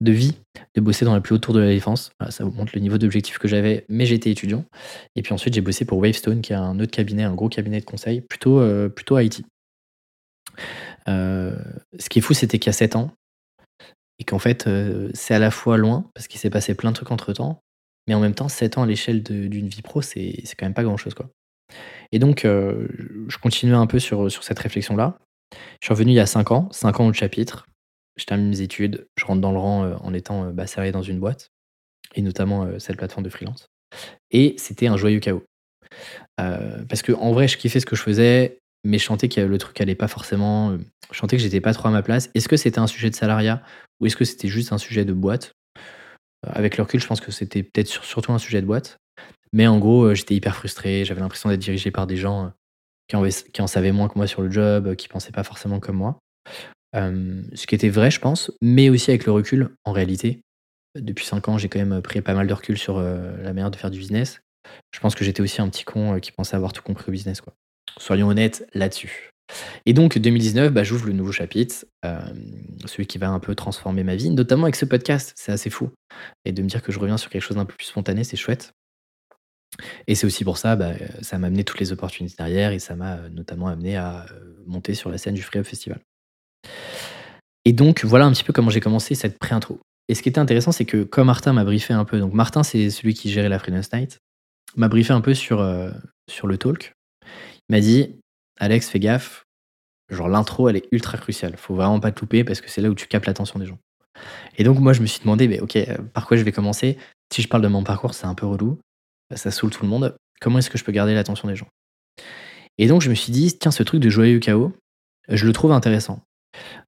[0.02, 0.38] de vie
[0.76, 2.12] de bosser dans la plus haute tour de la défense.
[2.30, 4.66] ça vous montre le niveau d'objectif que j'avais, mais j'étais étudiant.
[5.16, 7.80] Et puis ensuite, j'ai bossé pour Wavestone, qui est un autre cabinet, un gros cabinet
[7.80, 9.44] de conseil, plutôt, euh, plutôt IT.
[11.08, 11.58] Euh,
[11.98, 13.12] ce qui est fou, c'était qu'il y a 7 ans,
[14.20, 16.96] et qu'en fait, euh, c'est à la fois loin, parce qu'il s'est passé plein de
[16.96, 17.60] trucs entre temps,
[18.08, 20.84] mais en même temps, 7 ans à l'échelle d'une vie pro, c'est quand même pas
[20.84, 21.14] grand chose.
[21.14, 21.30] Quoi.
[22.12, 25.18] Et donc, je continuais un peu sur, sur cette réflexion-là.
[25.82, 27.68] Je suis revenu il y a 5 ans, 5 ans au chapitre,
[28.18, 31.04] je termine mes études, je rentre dans le rang euh, en étant euh, bah, dans
[31.04, 31.52] une boîte,
[32.16, 33.70] et notamment euh, cette plateforme de freelance.
[34.32, 35.44] Et c'était un joyeux chaos.
[36.38, 39.58] parce que en vrai, je kiffais ce que je faisais, mais je sentais que le
[39.58, 40.78] truc allait pas forcément.
[41.12, 42.30] Je sentais que j'étais pas trop à ma place.
[42.36, 43.64] Est-ce que c'était un sujet de salariat
[44.00, 45.54] ou est-ce que c'était juste un sujet de boîte?
[46.46, 48.98] Avec le recul, je pense que c'était peut-être surtout un sujet de boîte.
[49.54, 51.06] Mais en gros, j'étais hyper frustré.
[51.06, 52.52] J'avais l'impression d'être dirigé par des gens
[53.08, 55.80] qui en, qui en, savaient moins que moi sur le job, qui pensaient pas forcément
[55.80, 56.20] comme moi
[56.94, 60.42] ce qui était vrai, je pense, mais aussi avec le recul, en réalité.
[60.96, 63.76] Depuis 5 ans, j'ai quand même pris pas mal de recul sur la manière de
[63.76, 64.40] faire du business.
[64.92, 67.42] Je pense que j'étais aussi un petit con qui pensait avoir tout compris au business.
[67.42, 67.54] Quoi.
[67.98, 69.30] Soyons honnêtes là-dessus.
[69.86, 71.86] Et donc 2019, bah, j'ouvre le nouveau chapitre,
[72.86, 75.34] celui qui va un peu transformer ma vie, notamment avec ce podcast.
[75.38, 75.90] C'est assez fou.
[76.46, 78.38] Et de me dire que je reviens sur quelque chose d'un peu plus spontané, c'est
[78.38, 78.74] chouette.
[80.08, 82.96] Et c'est aussi pour ça, bah, ça m'a amené toutes les opportunités derrière et ça
[82.96, 84.26] m'a notamment amené à
[84.66, 86.00] monter sur la scène du Free Up Festival.
[87.66, 89.80] Et donc, voilà un petit peu comment j'ai commencé cette pré-intro.
[90.08, 92.64] Et ce qui était intéressant, c'est que comme Martin m'a briefé un peu, donc Martin,
[92.64, 94.20] c'est celui qui gérait la Freelance Night,
[94.76, 95.92] m'a briefé un peu sur, euh,
[96.30, 96.94] sur le talk.
[97.70, 98.16] Il m'a dit
[98.60, 99.44] Alex, fais gaffe,
[100.10, 101.58] genre l'intro, elle est ultra cruciale.
[101.58, 103.80] Faut vraiment pas te louper parce que c'est là où tu captes l'attention des gens.
[104.58, 106.98] Et donc, moi, je me suis demandé, mais ok, euh, par quoi je vais commencer?
[107.34, 108.80] Si je parle de mon parcours, c'est un peu relou,
[109.36, 110.16] ça saoule tout le monde.
[110.40, 111.68] Comment est-ce que je peux garder l'attention des gens?
[112.78, 114.72] Et donc, je me suis dit, tiens, ce truc de joyeux chaos,
[115.28, 116.22] je le trouve intéressant.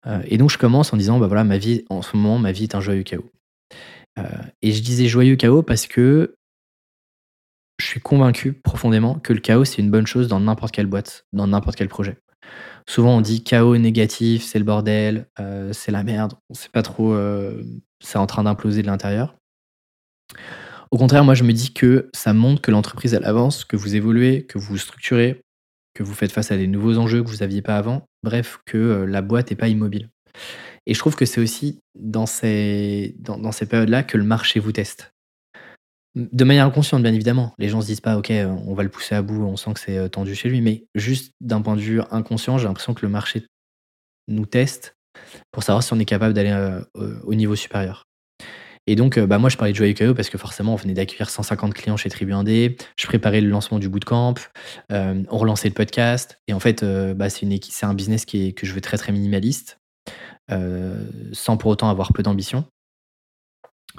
[0.07, 2.51] Euh, et donc je commence en disant, bah voilà, ma vie, en ce moment, ma
[2.51, 3.29] vie est un joyeux chaos.
[4.17, 4.23] Euh,
[4.61, 6.35] et je disais joyeux chaos parce que
[7.77, 11.25] je suis convaincu profondément que le chaos, c'est une bonne chose dans n'importe quelle boîte,
[11.31, 12.17] dans n'importe quel projet.
[12.87, 16.81] Souvent, on dit chaos négatif, c'est le bordel, euh, c'est la merde, on sait pas
[16.81, 17.15] trop,
[18.01, 19.35] c'est en train d'imploser de l'intérieur.
[20.91, 23.95] Au contraire, moi, je me dis que ça montre que l'entreprise, elle avance, que vous
[23.95, 25.41] évoluez, que vous vous structurez,
[25.93, 29.05] que vous faites face à des nouveaux enjeux que vous n'aviez pas avant, bref, que
[29.07, 30.09] la boîte n'est pas immobile.
[30.85, 34.71] Et je trouve que c'est aussi dans ces, dans, ces périodes-là que le marché vous
[34.71, 35.13] teste.
[36.15, 37.53] De manière inconsciente, bien évidemment.
[37.59, 39.79] Les gens se disent pas, OK, on va le pousser à bout, on sent que
[39.79, 40.61] c'est tendu chez lui.
[40.61, 43.45] Mais juste d'un point de vue inconscient, j'ai l'impression que le marché
[44.27, 44.95] nous teste
[45.51, 48.08] pour savoir si on est capable d'aller au niveau supérieur.
[48.89, 51.29] Et donc, bah, moi, je parlais de Joyeux Caillou parce que forcément, on venait d'accueillir
[51.29, 52.75] 150 clients chez Tribu 1D.
[52.97, 54.33] Je préparais le lancement du bootcamp.
[54.89, 56.41] on relançait le podcast.
[56.47, 57.45] Et en fait, bah, c'est,
[57.83, 59.79] un business qui est, que je veux très, très minimaliste,
[60.49, 62.65] sans pour autant avoir peu d'ambition.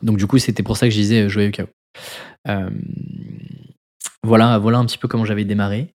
[0.03, 1.69] Donc, du coup, c'était pour ça que je disais Joyeux Chaos.
[4.25, 5.95] voilà, voilà un petit peu comment j'avais démarré.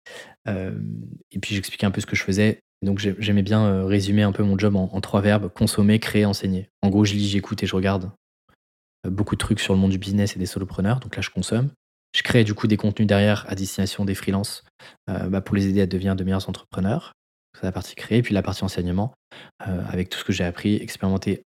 [0.47, 2.60] et puis, j'expliquais un peu ce que je faisais.
[2.84, 6.69] Donc j'aimais bien euh, résumer un peu mon job en, trois verbes consommer, créer, enseigner.
[6.82, 8.22] En gros, je lis, j'écoute et je regarde euh,
[9.10, 11.00] beaucoup de trucs sur le monde du business et des solopreneurs.
[11.00, 11.70] Donc là, je consomme.
[12.16, 14.63] Je crée du coup des contenus derrière à destination des freelances
[15.10, 17.13] euh, bah, pour les aider à devenir de meilleurs entrepreneurs.
[17.56, 18.22] C'est la partie créer.
[18.22, 19.13] Puis la partie enseignement
[19.60, 21.44] avec tout ce que j'ai appris, expérimenté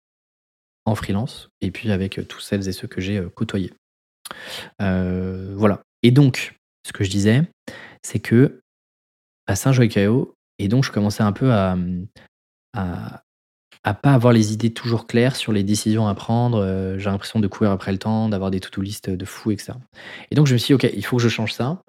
[0.86, 3.74] en freelance et puis avec tous celles et ceux que j'ai côtoyés.
[4.80, 5.82] voilà.
[6.04, 7.44] Et donc, ce que je disais,
[8.04, 8.62] c'est que
[9.48, 11.76] à Saint-Joël-Caillot, et donc, je commençais un peu à,
[13.84, 16.62] pas avoir les idées toujours claires sur les décisions à prendre.
[16.62, 18.84] Euh, j'ai l'impression de courir après le temps, d'avoir des to-do
[19.16, 19.74] de fou, etc.
[20.30, 21.82] Et donc, je me suis dit, OK, il faut que je change ça.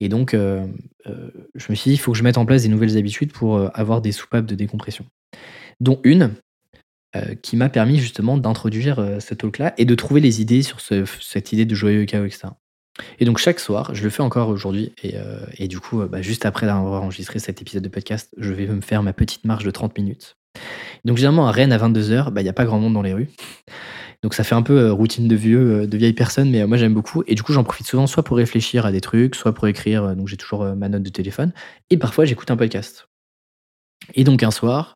[0.00, 0.66] Et donc, euh,
[1.06, 3.32] euh, je me suis dit, il faut que je mette en place des nouvelles habitudes
[3.32, 5.04] pour avoir des soupapes de décompression.
[5.80, 6.34] Dont une
[7.42, 11.66] qui m'a permis justement d'introduire ce talk-là et de trouver les idées sur cette idée
[11.66, 12.48] de joyeux chaos, etc.
[13.18, 16.44] Et donc chaque soir, je le fais encore aujourd'hui, et, euh, du coup, bah, juste
[16.46, 19.70] après avoir enregistré cet épisode de podcast, je vais me faire ma petite marche de
[19.70, 20.36] 30 minutes.
[21.04, 23.12] Donc généralement à Rennes à 22h, bah, il n'y a pas grand monde dans les
[23.12, 23.30] rues.
[24.22, 26.94] Donc ça fait un peu euh, routine de vieux, de vieille personne, mais moi j'aime
[26.94, 27.24] beaucoup.
[27.26, 30.14] Et du coup, j'en profite souvent soit pour réfléchir à des trucs, soit pour écrire.
[30.14, 31.52] Donc j'ai toujours ma note de téléphone.
[31.90, 33.08] Et parfois j'écoute un podcast.
[34.14, 34.94] Et donc un soir,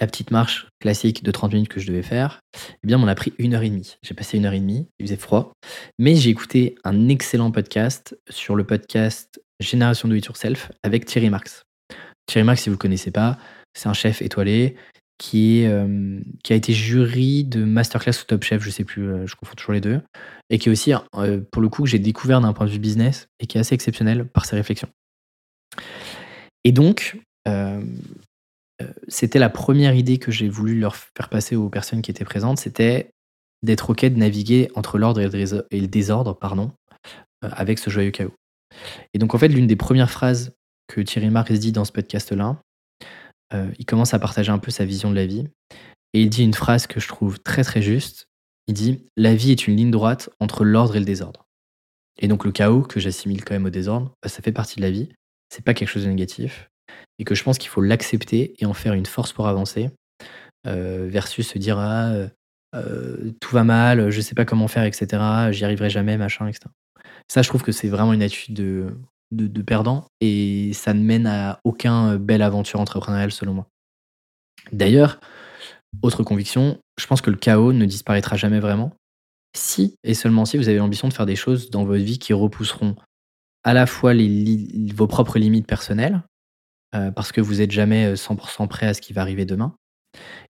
[0.00, 2.40] la petite marche classique de 30 minutes que je devais faire,
[2.82, 3.96] eh bien, m'en a pris une heure et demie.
[4.02, 5.52] J'ai passé une heure et demie, il faisait froid,
[5.98, 11.28] mais j'ai écouté un excellent podcast sur le podcast Génération Do It Yourself avec Thierry
[11.28, 11.64] Marx.
[12.26, 13.38] Thierry Marx, si vous ne connaissez pas,
[13.74, 14.76] c'est un chef étoilé
[15.20, 19.26] qui, euh, qui a été jury de Masterclass ou Top Chef, je sais plus, euh,
[19.26, 20.00] je confonds toujours les deux,
[20.48, 22.78] et qui est aussi, euh, pour le coup, que j'ai découvert d'un point de vue
[22.78, 24.88] business et qui est assez exceptionnel par ses réflexions.
[26.64, 27.18] Et donc,
[29.08, 32.58] c'était la première idée que j'ai voulu leur faire passer aux personnes qui étaient présentes,
[32.58, 33.10] c'était
[33.62, 36.70] d'être OK de naviguer entre l'ordre et le désordre pardon,
[37.42, 38.32] avec ce joyeux chaos.
[39.12, 40.52] Et donc en fait, l'une des premières phrases
[40.86, 42.56] que Thierry Marx dit dans ce podcast-là,
[43.52, 45.46] euh, il commence à partager un peu sa vision de la vie.
[46.12, 48.26] Et il dit une phrase que je trouve très très juste.
[48.66, 51.46] Il dit La vie est une ligne droite entre l'ordre et le désordre.
[52.18, 54.82] Et donc le chaos, que j'assimile quand même au désordre, bah, ça fait partie de
[54.82, 55.08] la vie.
[55.48, 56.68] C'est pas quelque chose de négatif
[57.18, 59.90] et que je pense qu'il faut l'accepter et en faire une force pour avancer,
[60.66, 62.12] euh, versus se dire ah,
[62.74, 65.22] euh, tout va mal, je sais pas comment faire, etc.
[65.50, 66.66] J'y arriverai jamais, machin, etc.
[67.28, 68.96] Ça, je trouve que c'est vraiment une attitude de,
[69.30, 73.66] de, perdant et ça ne mène à aucun belle aventure entrepreneuriale selon moi.
[74.72, 75.20] D'ailleurs,
[76.02, 78.92] autre conviction, je pense que le chaos ne disparaîtra jamais vraiment
[79.56, 82.32] si et seulement si vous avez l'ambition de faire des choses dans votre vie qui
[82.32, 82.96] repousseront
[83.64, 84.14] à la fois
[84.94, 86.22] vos propres limites personnelles,
[86.94, 89.74] euh, parce que vous n'êtes jamais 100% prêt à ce qui va arriver demain.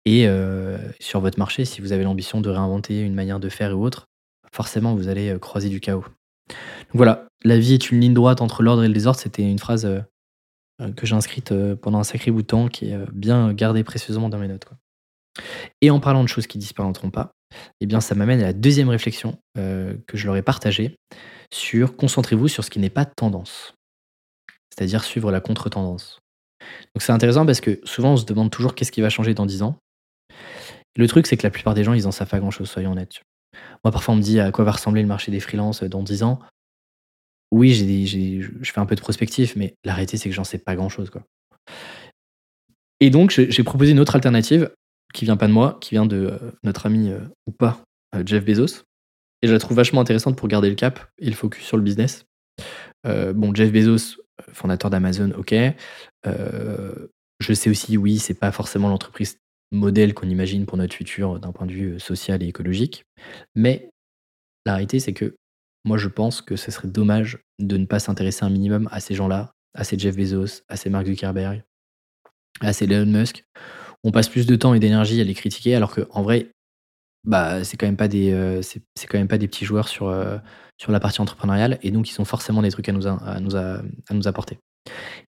[0.06, 3.78] Et euh, sur votre marché, si vous avez l'ambition de réinventer une manière de faire
[3.78, 4.08] ou autre,
[4.52, 6.06] forcément vous allez croiser du chaos.
[6.48, 9.20] Donc voilà, la vie est une ligne droite entre l'ordre et le désordre.
[9.20, 9.88] C'était une phrase
[10.80, 14.38] que j'ai inscrite pendant un sacré bout de temps, qui est bien gardée précieusement dans
[14.38, 14.68] mes notes.
[15.82, 17.32] Et en parlant de choses qui disparaîtront pas,
[17.82, 20.96] eh bien ça m'amène à la deuxième réflexion que je leur ai partagée
[21.54, 23.74] sur concentrez-vous sur ce qui n'est pas tendance,
[24.70, 26.20] c'est-à-dire suivre la contre-tendance.
[26.62, 29.46] Donc c'est intéressant parce que souvent on se demande toujours qu'est-ce qui va changer dans
[29.46, 29.78] 10 ans.
[30.96, 33.22] Le truc c'est que la plupart des gens ils en savent pas grand-chose, soyons honnêtes.
[33.84, 36.24] Moi parfois on me dit à quoi va ressembler le marché des freelances dans 10
[36.24, 36.40] ans?
[37.52, 40.76] Oui, je fais un peu de prospective, mais la réalité c'est que j'en sais pas
[40.76, 41.10] grand-chose.
[41.10, 41.24] Quoi.
[43.00, 44.72] Et donc j'ai proposé une autre alternative
[45.14, 47.82] qui vient pas de moi, qui vient de euh, notre ami euh, ou pas,
[48.16, 48.84] euh, Jeff Bezos.
[49.42, 51.84] Et je la trouve vachement intéressante pour garder le cap et le focus sur le
[51.84, 52.26] business.
[53.04, 54.18] bon, Jeff Bezos,
[54.54, 55.54] fondateur d'Amazon, ok.
[56.26, 57.08] Euh,
[57.40, 59.38] je sais aussi, oui, c'est pas forcément l'entreprise
[59.76, 63.06] modèle qu'on imagine pour notre futur d'un point de vue social et écologique.
[63.56, 63.90] Mais
[64.66, 65.36] la réalité, c'est que
[65.86, 69.14] moi, je pense que ce serait dommage de ne pas s'intéresser un minimum à ces
[69.14, 71.64] gens-là, à ces Jeff Bezos, à ces Mark Zuckerberg,
[72.62, 73.44] à ces Elon Musk.
[74.04, 76.50] On passe plus de temps et d'énergie à les critiquer, alors qu'en vrai,
[77.24, 78.62] bah, c'est quand même pas des, euh,
[79.10, 80.38] quand même pas des petits joueurs sur, euh,
[80.80, 83.56] sur la partie entrepreneuriale, et donc ils ont forcément des trucs à nous, à nous,
[83.56, 84.58] à nous apporter.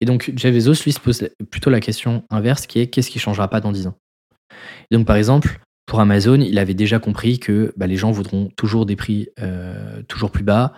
[0.01, 3.19] Et donc Jeff Bezos, lui, se pose plutôt la question inverse, qui est qu'est-ce qui
[3.19, 3.97] changera pas dans 10 ans?
[4.91, 8.85] Donc par exemple, pour Amazon, il avait déjà compris que bah, les gens voudront toujours
[8.85, 10.73] des prix euh, toujours plus bas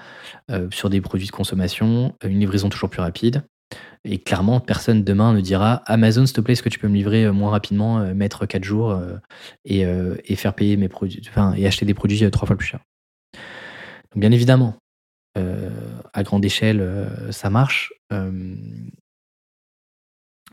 [0.71, 3.43] sur des produits de consommation, une livraison toujours plus rapide.
[4.05, 6.95] Et clairement, personne demain ne dira Amazon, s'il te plaît, est-ce que tu peux me
[6.95, 9.17] livrer euh, moins rapidement, euh, mettre 4 jours euh,
[9.65, 12.79] et, et, faire payer mes produits, enfin, et acheter des produits trois fois plus cher.
[13.33, 14.75] Donc, bien évidemment,
[15.35, 17.93] à grande échelle, ça marche.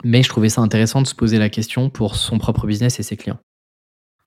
[0.05, 3.03] Mais je trouvais ça intéressant de se poser la question pour son propre business et
[3.03, 3.39] ses clients.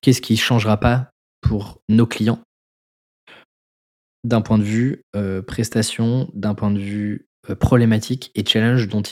[0.00, 2.40] Qu'est-ce qui ne changera pas pour nos clients
[4.24, 5.02] d'un point de vue
[5.46, 9.02] prestation, d'un point de vue euh, problématiques et challenges dont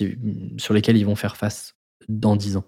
[0.58, 1.74] sur lesquels ils vont faire face
[2.08, 2.64] dans 10 ans?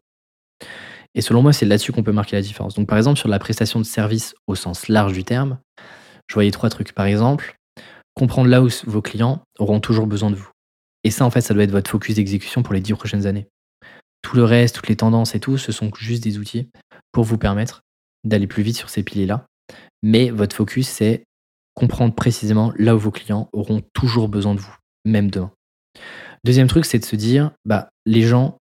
[1.15, 2.75] Et selon moi, c'est là-dessus qu'on peut marquer la différence.
[2.75, 5.59] Donc par exemple, sur la prestation de service au sens large du terme,
[6.29, 6.93] je voyais trois trucs.
[6.93, 7.57] Par exemple,
[8.15, 10.51] comprendre là où vos clients auront toujours besoin de vous.
[11.03, 13.49] Et ça, en fait, ça doit être votre focus d'exécution pour les 10 prochaines années.
[14.23, 16.69] Tout le reste, toutes les tendances et tout, ce sont juste des outils
[17.13, 17.83] pour vous permettre
[18.25, 19.47] d'aller plus vite sur ces piliers-là.
[20.03, 21.25] Mais votre focus, c'est
[21.75, 25.51] comprendre précisément là où vos clients auront toujours besoin de vous même demain.
[26.45, 28.59] Deuxième truc, c'est de se dire, bah, les gens,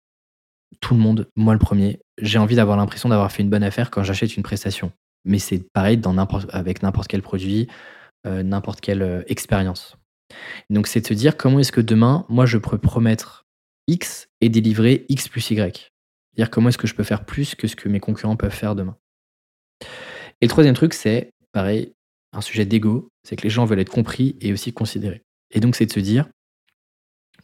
[0.81, 3.91] tout le monde, moi le premier, j'ai envie d'avoir l'impression d'avoir fait une bonne affaire
[3.91, 4.93] quand j'achète une prestation.
[5.25, 6.01] Mais c'est pareil
[6.51, 7.69] avec n'importe quel produit,
[8.27, 9.97] euh, n'importe quelle euh, expérience.
[10.71, 13.44] Donc c'est de se dire comment est-ce que demain, moi je peux promettre
[13.87, 15.91] X et délivrer X plus Y.
[16.37, 18.75] Dire comment est-ce que je peux faire plus que ce que mes concurrents peuvent faire
[18.75, 18.97] demain.
[20.41, 21.93] Et le troisième truc, c'est pareil,
[22.33, 25.23] un sujet d'ego, c'est que les gens veulent être compris et aussi considérés.
[25.51, 26.29] Et donc, c'est de se dire,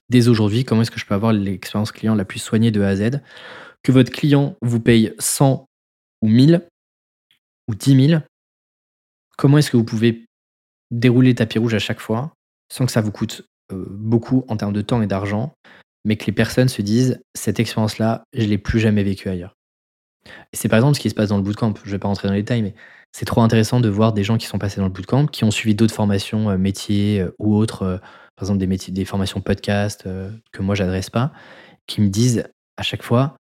[0.08, 2.88] dès aujourd'hui, comment est-ce que je peux avoir l'expérience client la plus soignée de A
[2.88, 3.22] à Z?
[3.82, 5.66] Que votre client vous paye 100
[6.22, 6.66] ou 1000
[7.68, 8.22] ou 10 000,
[9.38, 10.26] comment est-ce que vous pouvez
[10.90, 12.34] dérouler tapis rouge à chaque fois
[12.70, 15.54] sans que ça vous coûte euh, beaucoup en termes de temps et d'argent,
[16.04, 19.56] mais que les personnes se disent, cette expérience-là, je l'ai plus jamais vécue ailleurs.
[20.52, 21.74] C'est par exemple ce qui se passe dans le bootcamp.
[21.82, 22.74] Je ne vais pas rentrer dans les détails, mais
[23.12, 25.50] c'est trop intéressant de voir des gens qui sont passés dans le bootcamp, qui ont
[25.50, 27.96] suivi d'autres formations euh, métiers euh, ou autres, euh,
[28.36, 30.08] par exemple des, formations podcast
[30.52, 31.32] que moi j'adresse pas,
[31.86, 33.36] qui me disent à chaque fois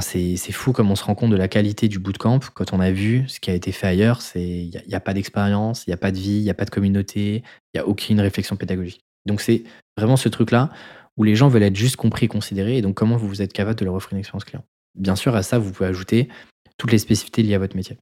[0.00, 2.90] c'est fou comme on se rend compte de la qualité du bootcamp quand on a
[2.90, 4.20] vu ce qui a été fait ailleurs.
[4.34, 6.64] Il n'y a, pas d'expérience, il n'y a pas de vie, il n'y a pas
[6.64, 7.42] de communauté,
[7.74, 9.04] il n'y a aucune réflexion pédagogique.
[9.26, 9.64] Donc c'est
[9.96, 10.70] vraiment ce truc-là
[11.16, 12.78] où les gens veulent être juste compris et considérés.
[12.78, 15.42] Et donc comment vous êtes capable de leur offrir une expérience client Bien sûr, à
[15.42, 16.28] ça, vous pouvez ajouter
[16.76, 17.98] toutes les spécificités liées à votre métier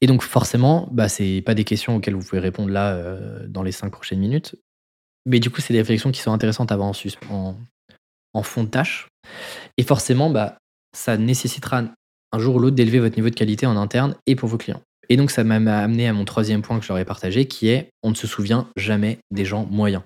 [0.00, 3.18] et donc forcément, bah, c'est pas des questions auxquelles vous pouvez répondre là
[3.48, 4.56] dans les cinq prochaines minutes.
[5.24, 6.92] Mais du coup, c'est des réflexions qui sont intéressantes à avoir
[7.30, 7.56] en,
[8.34, 9.08] en, fond de tâche.
[9.76, 10.58] Et forcément, bah,
[10.96, 11.82] ça nécessitera
[12.32, 14.80] un jour ou l'autre d'élever votre niveau de qualité en interne et pour vos clients.
[15.08, 18.10] Et donc ça m'a amené à mon troisième point que ai partagé, qui est on
[18.10, 20.02] ne se souvient jamais des gens moyens.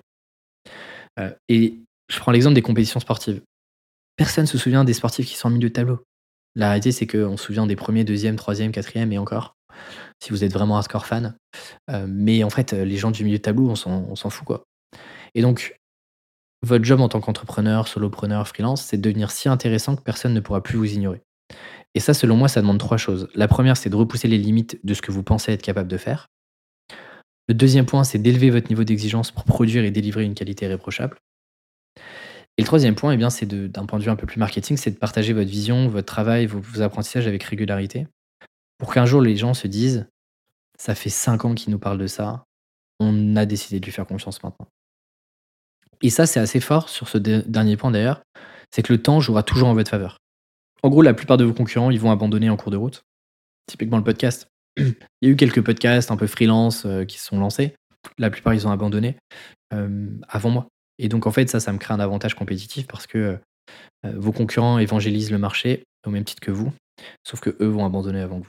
[1.48, 1.78] Et
[2.08, 3.42] je prends l'exemple des compétitions sportives.
[4.16, 6.04] Personne ne se souvient des sportifs qui sont en milieu de tableau.
[6.56, 9.54] La réalité, c'est qu'on se souvient des premiers, deuxième, troisième, quatrième et encore,
[10.22, 11.36] si vous êtes vraiment un score fan.
[11.90, 13.76] Euh, mais en fait, les gens du milieu de tableau, on
[14.16, 14.64] s'en fout, quoi.
[15.34, 15.76] Et donc,
[16.62, 20.40] votre job en tant qu'entrepreneur, solopreneur, freelance, c'est de devenir si intéressant que personne ne
[20.40, 21.22] pourra plus vous ignorer.
[21.94, 23.28] Et ça, selon moi, ça demande trois choses.
[23.34, 25.96] La première, c'est de repousser les limites de ce que vous pensez être capable de
[25.96, 26.28] faire.
[27.50, 31.18] Le deuxième point, c'est d'élever votre niveau d'exigence pour produire et délivrer une qualité irréprochable.
[32.56, 34.92] Et le troisième point, eh c'est d'un point de vue un peu plus marketing, c'est
[34.92, 38.06] de partager votre vision, votre travail, vos, apprentissages avec régularité,
[38.78, 40.06] pour qu'un jour les gens se disent,
[40.78, 42.44] ça fait cinq ans qu'ils nous parlent de ça,
[43.00, 44.68] on a décidé de lui faire confiance maintenant.
[46.02, 48.22] Et ça, c'est assez fort sur ce dernier point d'ailleurs,
[48.70, 50.18] c'est que le temps jouera toujours en votre faveur.
[50.84, 53.02] En gros, la plupart de vos concurrents, ils vont abandonner en cours de route.
[53.66, 54.46] Typiquement le podcast.
[54.80, 57.74] Il y a eu quelques podcasts un peu freelance euh, qui se sont lancés.
[58.18, 59.16] La plupart, ils ont abandonné
[59.72, 60.68] euh, avant moi.
[60.98, 63.38] Et donc, en fait, ça, ça me crée un avantage compétitif parce que
[64.06, 66.72] euh, vos concurrents évangélisent le marché au même titre que vous,
[67.26, 68.48] sauf que eux vont abandonner avant vous.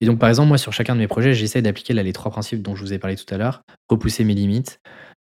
[0.00, 2.62] Et donc, par exemple, moi, sur chacun de mes projets, j'essaie d'appliquer les trois principes
[2.62, 4.80] dont je vous ai parlé tout à l'heure repousser mes limites,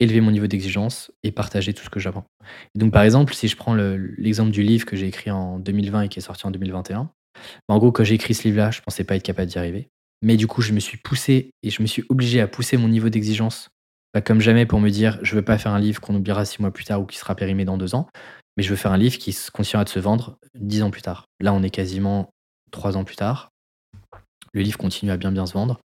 [0.00, 2.26] élever mon niveau d'exigence et partager tout ce que j'apprends.
[2.74, 6.08] Donc, par exemple, si je prends l'exemple du livre que j'ai écrit en 2020 et
[6.08, 7.10] qui est sorti en 2021, bah,
[7.68, 9.88] en gros, quand j'ai écrit ce livre-là, je ne pensais pas être capable d'y arriver.
[10.22, 12.88] Mais du coup, je me suis poussé et je me suis obligé à pousser mon
[12.88, 13.68] niveau d'exigence
[14.20, 16.70] comme jamais pour me dire je veux pas faire un livre qu'on oubliera six mois
[16.70, 18.08] plus tard ou qui sera périmé dans deux ans,
[18.56, 21.26] mais je veux faire un livre qui continuera de se vendre dix ans plus tard.
[21.40, 22.30] Là, on est quasiment
[22.70, 23.50] trois ans plus tard.
[24.52, 25.80] Le livre continue à bien bien se vendre.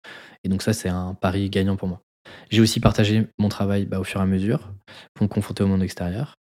[0.44, 2.02] Et donc ça, c'est un pari gagnant pour moi.
[2.50, 4.72] J'ai aussi partagé mon travail bah, au fur et à mesure
[5.14, 6.36] pour me confronter au monde extérieur.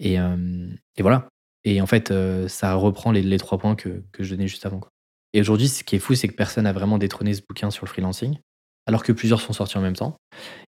[0.00, 1.28] Et, euh, voilà.
[1.64, 4.80] Et en fait, euh, ça reprend les, trois points que, je donnais juste avant.
[5.32, 7.84] Et aujourd'hui, ce qui est fou, c'est que personne n'a vraiment détrôné ce bouquin sur
[7.86, 8.38] le freelancing
[8.86, 10.16] alors que plusieurs sont sortis en même temps.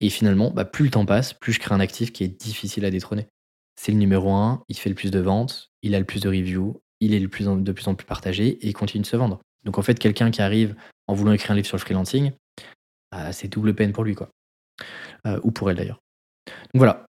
[0.01, 2.85] Et finalement, bah, plus le temps passe, plus je crée un actif qui est difficile
[2.85, 3.27] à détrôner.
[3.75, 6.29] C'est le numéro un, il fait le plus de ventes, il a le plus de
[6.29, 7.47] reviews, il est de plus
[7.87, 9.39] en plus partagé et il continue de se vendre.
[9.63, 10.75] Donc en fait, quelqu'un qui arrive
[11.07, 12.31] en voulant écrire un livre sur le freelancing,
[13.11, 14.29] bah, c'est double peine pour lui, quoi.
[15.25, 15.99] Euh, ou pour elle d'ailleurs.
[16.47, 17.05] Donc voilà.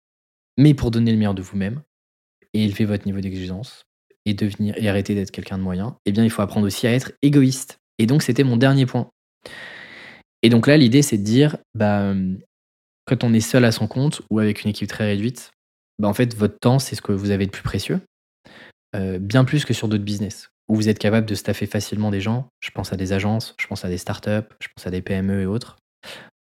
[0.56, 1.82] mais pour donner le meilleur de vous-même
[2.64, 3.84] élever votre niveau d'exigence
[4.24, 6.92] et devenir et arrêter d'être quelqu'un de moyen, eh bien il faut apprendre aussi à
[6.92, 7.78] être égoïste.
[7.98, 9.10] Et donc c'était mon dernier point.
[10.42, 12.14] Et donc là l'idée c'est de dire bah
[13.06, 15.52] quand on est seul à son compte ou avec une équipe très réduite,
[15.98, 18.00] bah en fait votre temps c'est ce que vous avez de plus précieux,
[18.94, 22.20] euh, bien plus que sur d'autres business où vous êtes capable de staffer facilement des
[22.20, 22.48] gens.
[22.60, 25.42] Je pense à des agences, je pense à des startups, je pense à des PME
[25.42, 25.76] et autres.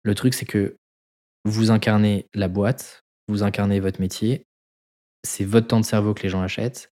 [0.03, 0.75] Le truc c'est que
[1.45, 4.43] vous incarnez la boîte, vous incarnez votre métier,
[5.23, 6.91] c'est votre temps de cerveau que les gens achètent,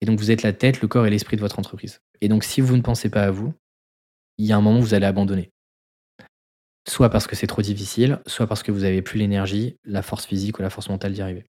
[0.00, 2.00] et donc vous êtes la tête, le corps et l'esprit de votre entreprise.
[2.20, 3.54] Et donc si vous ne pensez pas à vous,
[4.38, 5.50] il y a un moment où vous allez abandonner.
[6.88, 10.26] Soit parce que c'est trop difficile, soit parce que vous n'avez plus l'énergie, la force
[10.26, 11.44] physique ou la force mentale d'y arriver.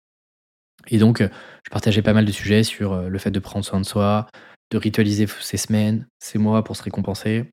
[0.87, 3.79] Et donc, je partageais pas mal de sujets sur euh, le fait de prendre soin
[3.79, 4.27] de soi,
[4.71, 7.49] de ritualiser ses semaines, ses mois pour se récompenser,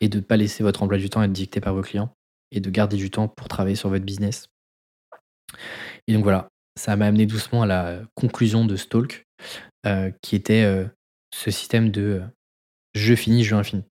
[0.00, 2.12] et de ne pas laisser votre emploi du temps être dicté par vos clients,
[2.52, 4.48] et de garder du temps pour travailler sur votre business.
[6.06, 6.48] Et donc voilà,
[6.78, 9.26] ça m'a amené doucement à la conclusion de ce talk,
[9.86, 10.86] euh, qui était euh,
[11.34, 12.22] ce système de
[12.94, 13.82] je finis, je infini.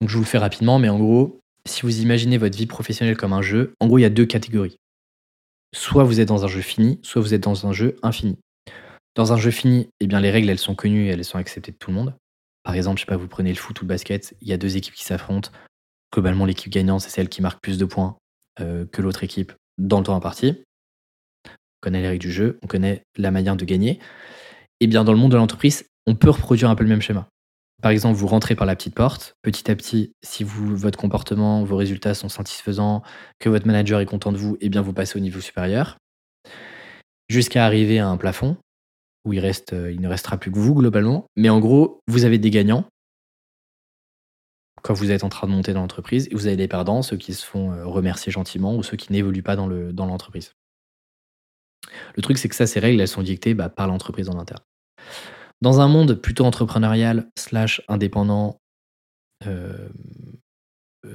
[0.00, 3.16] Donc je vous le fais rapidement, mais en gros, si vous imaginez votre vie professionnelle
[3.16, 4.76] comme un jeu, en gros, il y a deux catégories.
[5.74, 8.38] Soit vous êtes dans un jeu fini, soit vous êtes dans un jeu infini.
[9.14, 11.72] Dans un jeu fini, eh bien, les règles, elles sont connues et elles sont acceptées
[11.72, 12.14] de tout le monde.
[12.62, 14.56] Par exemple, je sais pas, vous prenez le foot ou le basket, il y a
[14.56, 15.50] deux équipes qui s'affrontent.
[16.12, 18.16] Globalement, l'équipe gagnante, c'est celle qui marque plus de points
[18.60, 20.62] euh, que l'autre équipe dans le temps imparti.
[21.80, 23.98] On connaît les règles du jeu, on connaît la manière de gagner.
[24.80, 27.02] Et eh bien, dans le monde de l'entreprise, on peut reproduire un peu le même
[27.02, 27.28] schéma.
[27.82, 29.34] Par exemple, vous rentrez par la petite porte.
[29.42, 33.02] Petit à petit, si votre comportement, vos résultats sont satisfaisants,
[33.38, 35.96] que votre manager est content de vous, eh bien vous passez au niveau supérieur.
[37.28, 38.56] Jusqu'à arriver à un plafond
[39.24, 41.26] où euh, il ne restera plus que vous globalement.
[41.36, 42.84] Mais en gros, vous avez des gagnants
[44.82, 47.16] quand vous êtes en train de monter dans l'entreprise et vous avez des perdants, ceux
[47.16, 50.52] qui se font euh, remercier gentiment ou ceux qui n'évoluent pas dans l'entreprise.
[52.16, 54.62] Le truc, c'est que ça, ces règles, elles sont dictées bah, par l'entreprise en interne.
[55.60, 58.60] Dans un monde plutôt entrepreneurial, slash indépendant,
[59.46, 59.88] euh,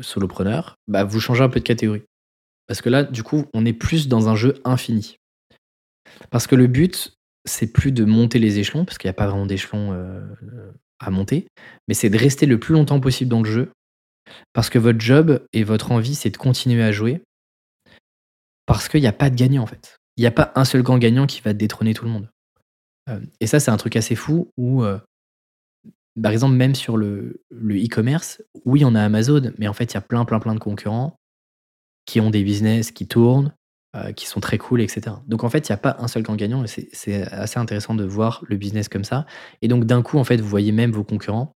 [0.01, 2.03] solopreneur, bah, vous changez un peu de catégorie.
[2.67, 5.17] Parce que là, du coup, on est plus dans un jeu infini.
[6.29, 9.27] Parce que le but, c'est plus de monter les échelons, parce qu'il n'y a pas
[9.27, 10.21] vraiment d'échelons euh,
[10.99, 11.47] à monter,
[11.87, 13.71] mais c'est de rester le plus longtemps possible dans le jeu.
[14.53, 17.21] Parce que votre job et votre envie, c'est de continuer à jouer.
[18.65, 19.97] Parce qu'il n'y a pas de gagnant, en fait.
[20.17, 22.29] Il n'y a pas un seul grand gagnant qui va détrôner tout le monde.
[23.09, 24.99] Euh, et ça, c'est un truc assez fou où, euh,
[26.21, 29.97] par exemple, même sur le e-commerce, oui, on a Amazon, mais en fait, il y
[29.97, 31.17] a plein, plein, plein de concurrents
[32.05, 33.53] qui ont des business qui tournent,
[33.95, 35.17] euh, qui sont très cool, etc.
[35.27, 38.03] Donc en fait, il n'y a pas un seul grand gagnant c'est assez intéressant de
[38.03, 39.25] voir le business comme ça.
[39.61, 41.53] Et donc d'un coup, en fait, vous voyez même vos concurrents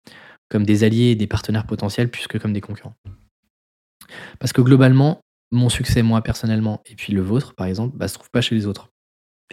[0.48, 2.94] comme des alliés et des partenaires potentiels plus que comme des concurrents.
[4.38, 5.20] Parce que globalement,
[5.52, 8.54] mon succès, moi personnellement, et puis le vôtre, par exemple, bah, se trouve pas chez
[8.54, 8.88] les autres.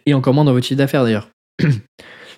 [0.06, 1.30] Et encore moins dans votre chiffre d'affaires d'ailleurs.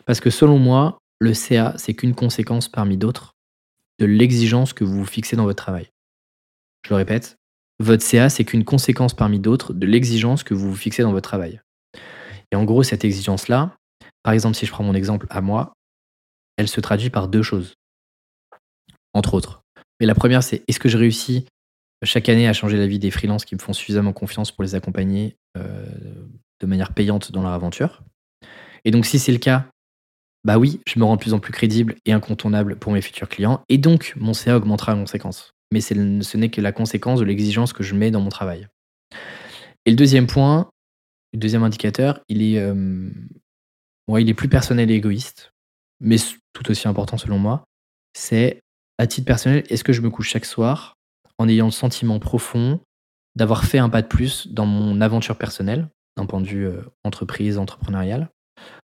[0.06, 3.34] Parce que selon moi, le CA, c'est qu'une conséquence parmi d'autres
[3.99, 5.89] de l'exigence que vous vous fixez dans votre travail.
[6.86, 7.38] Je le répète,
[7.80, 11.28] votre CA, c'est qu'une conséquence parmi d'autres de l'exigence que vous vous fixez dans votre
[11.28, 11.62] travail.
[12.51, 13.76] Et en gros, cette exigence-là,
[14.24, 15.74] par exemple, si je prends mon exemple à moi,
[16.58, 17.76] elle se traduit par deux choses,
[19.14, 19.62] entre autres.
[19.99, 21.45] Mais la première, c'est est-ce que je réussis
[22.03, 24.75] chaque année à changer la vie des freelances qui me font suffisamment confiance pour les
[24.75, 25.85] accompagner euh,
[26.59, 28.03] de manière payante dans leur aventure
[28.85, 29.65] et donc, si c'est le cas,
[30.43, 33.27] bah oui, je me rends de plus en plus crédible et incontournable pour mes futurs
[33.27, 35.51] clients, et donc mon CA augmentera en conséquence.
[35.71, 38.67] Mais ce n'est que la conséquence de l'exigence que je mets dans mon travail.
[39.85, 40.69] Et le deuxième point,
[41.33, 43.09] le deuxième indicateur, il est, euh,
[44.07, 45.51] il est plus personnel et égoïste,
[45.99, 46.17] mais
[46.53, 47.65] tout aussi important selon moi,
[48.13, 48.61] c'est
[48.99, 50.95] à titre personnel, est-ce que je me couche chaque soir
[51.38, 52.79] en ayant le sentiment profond
[53.36, 56.81] d'avoir fait un pas de plus dans mon aventure personnelle, d'un point de vue euh,
[57.03, 58.29] entreprise, entrepreneurial,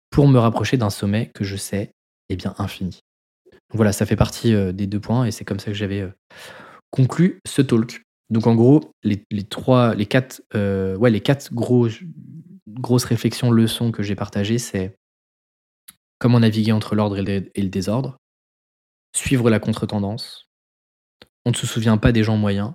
[0.10, 1.92] pour me rapprocher d'un sommet que je sais
[2.30, 3.00] est bien infini.
[3.74, 6.12] voilà, ça fait partie euh, des deux points et c'est comme ça que j'avais euh,
[6.92, 8.02] conclu ce talk.
[8.32, 11.96] Donc en gros, les, trois, les quatre, ouais, les quatre grosses
[13.06, 14.96] réflexions, leçons que j'ai partagées, c'est
[16.20, 18.18] comment naviguer entre l'ordre et, le désordre,
[19.16, 20.49] suivre la contre-tendance,
[21.46, 22.74] on ne se souvient pas des gens moyens,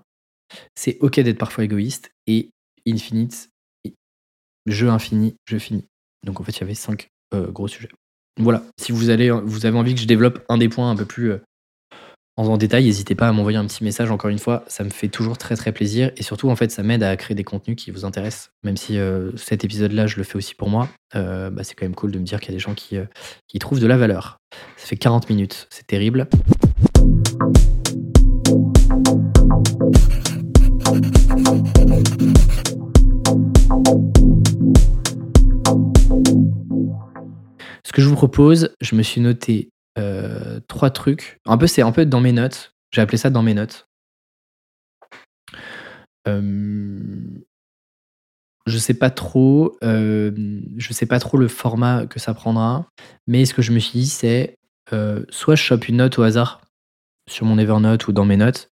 [0.75, 2.51] c'est ok d'être parfois égoïste et
[2.87, 3.51] infinite,
[4.67, 5.85] jeu infini, je finis.
[6.25, 7.89] Donc en fait, il y avait cinq euh, gros sujet.
[8.41, 11.05] Voilà, si vous, allez, vous avez envie que je développe un des points un peu
[11.05, 11.39] plus euh,
[12.37, 15.07] en, détail, n'hésitez pas à m'envoyer un petit message encore une fois, ça me fait
[15.07, 17.93] toujours très très plaisir et surtout en fait ça m'aide à créer des contenus qui
[17.93, 21.77] vous intéressent, même si euh, cet épisode-là je le fais aussi pour moi, bah, c'est
[21.77, 22.97] quand même cool de me dire qu'il y a des gens qui,
[23.47, 24.39] qui trouvent de la valeur.
[24.77, 26.29] Ça fait 40 minutes, c'est terrible.
[37.95, 41.39] Que je vous propose, je me suis noté, heu, 3 trucs.
[41.47, 42.75] Un peu c'est dans mes notes.
[42.91, 43.87] J'ai appelé ça dans mes notes.
[46.27, 47.41] Hem,
[48.67, 52.89] je sais pas trop, hem, je sais pas trop le format que ça prendra,
[53.29, 54.57] mais ce que je me suis dit, c'est,
[55.31, 56.64] soit je chope une note au hasard
[57.29, 58.70] sur mon Evernote ou dans mes notes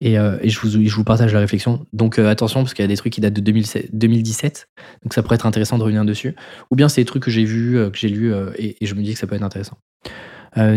[0.00, 1.86] et heu et je vous je vous partage la réflexion.
[1.92, 4.68] Donc heu, attention parce qu'il y a des trucs qui datent de 2016 2017,
[5.02, 6.34] donc ça pourrait être intéressant de revenir dessus.
[6.70, 9.02] Ou bien c'est des trucs que j'ai vus, heu, que j'ai lus, et je me
[9.02, 9.78] dis que ça peut être intéressant.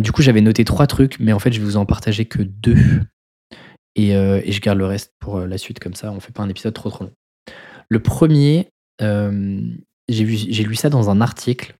[0.01, 2.41] Du coup, j'avais noté 3 trucs, mais en fait, je vais vous en partager que
[2.41, 3.01] 2
[3.95, 6.74] et je garde le reste pour, la suite comme ça, on fait pas un épisode
[6.74, 7.13] trop, trop long.
[7.89, 9.78] Le 1er, hem,
[10.09, 11.76] j'ai lu ça dans un article,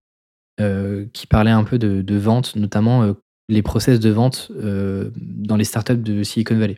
[1.14, 3.16] qui parlait un peu de vente, notamment,
[3.50, 6.78] les process de vente, heu, dans les startups de Silicon Valley.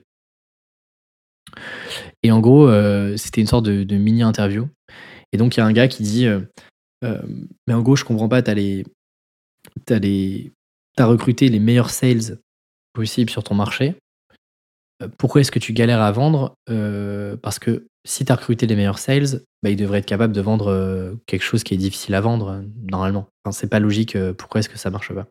[2.24, 4.68] Et en gros, heu, c'était une sorte de de mini interview
[5.34, 6.50] et donc il y a un gars qui dit, heu,
[7.04, 8.86] hem: «Mais en gros, je comprends pas, tu as les
[9.90, 10.52] les
[10.98, 12.40] as recruté les meilleurs sales
[12.94, 13.96] possibles sur ton marché.
[15.18, 16.56] Pourquoi est-ce que tu galères à vendre?
[17.42, 20.42] Parce que si tu as recruté les meilleurs sales, bah, ils devraient être capables de
[20.42, 23.28] vendre, quelque chose qui est difficile à vendre, normalement.
[23.46, 25.28] Enfin, c'est pas logique, pourquoi est-ce que ça marche pas?»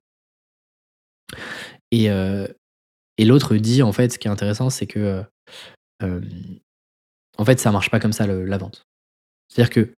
[1.91, 2.49] Et heu
[3.19, 5.25] et l'autre dit, en fait, ce qui est intéressant, c'est que, heu,
[6.03, 6.29] hem,
[7.37, 8.85] en fait, ça marche pas comme ça la vente.
[9.49, 9.93] C'est-à-dire que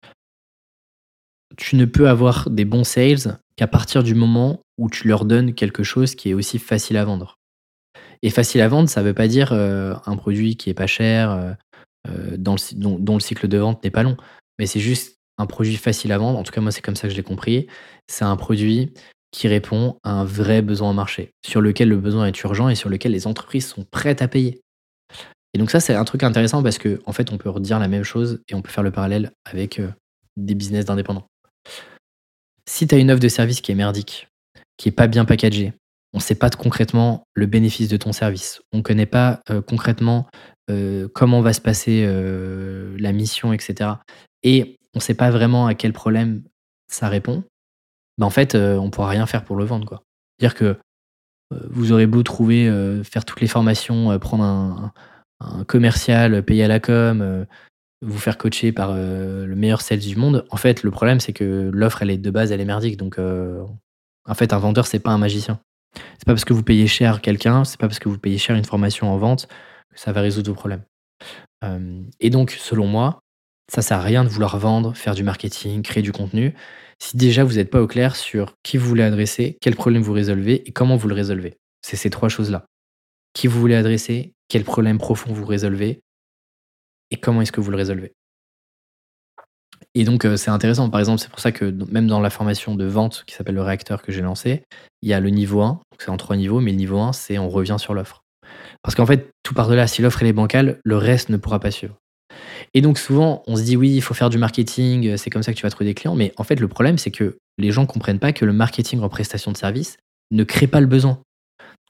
[1.58, 5.54] tu ne peux avoir des bons sales qu'à partir du moment où tu leur donnes
[5.54, 7.36] quelque chose qui est aussi facile à vendre.
[8.22, 11.56] Et facile à vendre, ça veut pas dire, un produit qui est pas cher,
[12.08, 14.16] dans dont dont le cycle de vente n'est pas long.
[14.60, 17.08] Mais c'est juste un produit facile à vendre, en tout cas moi c'est comme ça
[17.08, 17.68] que je l'ai compris.
[18.08, 18.94] C'est un produit
[19.32, 22.90] qui répond à un vrai besoin marché, sur lequel le besoin est urgent et sur
[22.90, 24.62] lequel les entreprises sont prêtes à payer.
[25.54, 28.04] Et donc ça, c'est un truc intéressant parce qu'en fait, on peut redire la même
[28.04, 29.92] chose et on peut faire le parallèle avec, heu,
[30.38, 31.28] des business d'indépendants.
[32.68, 34.28] Si tu as une offre de service qui est merdique,
[34.78, 35.74] qui est pas bien packagée,
[36.14, 40.28] on sait pas concrètement le bénéfice de ton service, on connaît pas, heu, concrètement,
[40.70, 42.06] heu, comment va se passer,
[42.98, 44.02] la mission et cetera
[44.44, 46.44] et on sait pas vraiment à quel problème
[46.88, 47.44] ça répond,
[48.20, 50.04] bah, en fait, heu, on pourra rien faire pour le vendre, quoi.
[50.40, 50.78] Dire que,
[51.54, 56.68] heu, vous aurez beau trouver, heu, faire toutes les formations, prendre un commercial, payer à
[56.68, 57.46] la com,
[58.02, 60.46] vous faire coacher par, le meilleur sales du monde.
[60.52, 63.18] En fait, le problème, c'est que l'offre, elle est de base, elle est merdique donc
[63.18, 65.60] en fait, un vendeur, c'est pas un magicien.
[65.96, 68.56] C'est pas parce que vous payez cher quelqu'un, c'est pas parce que vous payez cher
[68.56, 69.48] une formation en vente
[69.94, 70.84] que ça va résoudre vos problèmes.
[72.20, 73.22] Et donc selon moi,
[73.72, 76.54] ça sert à rien de vouloir vendre, faire du marketing, créer du contenu,
[77.02, 80.14] si déjà vous êtes pas au clair sur qui vous voulez adresser, quel problème vous
[80.14, 81.58] résolvez et comment vous le résolvez.
[81.82, 82.66] C'est ces 3 choses-là.
[83.34, 86.02] Qui vous voulez adresser, quel problème profond vous résolvez
[87.12, 88.14] et comment est-ce que vous le résolvez.
[89.96, 90.90] Et donc heu, c'est intéressant.
[90.90, 93.62] Par exemple, c'est pour ça que même dans la formation de vente qui s'appelle le
[93.62, 94.64] réacteur que j'ai lancé,
[95.02, 97.14] il y a le niveau 1, donc c'est en 3 niveaux, mais le niveau 1,
[97.14, 98.22] c'est on revient sur l'offre.
[98.84, 101.60] Parce qu'en fait, tout part de là, si l'offre est bancale, le reste ne pourra
[101.60, 101.98] pas suivre.
[102.74, 105.44] Et donc souvent, on se dit: «Oui, il faut faire du marketing, heu, c'est comme
[105.44, 107.72] ça que tu vas trouver des clients», mais en fait, le problème, c'est que les
[107.72, 109.98] gens comprennent pas que le marketing en prestation de service
[110.32, 111.22] ne crée pas le besoin.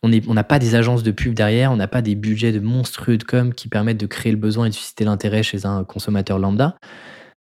[0.01, 3.17] On n'a pas des agences de pub derrière, on n'a pas des budgets de monstrueux
[3.17, 6.39] de com qui permettent de créer le besoin et de susciter l'intérêt chez un consommateur
[6.39, 6.77] lambda.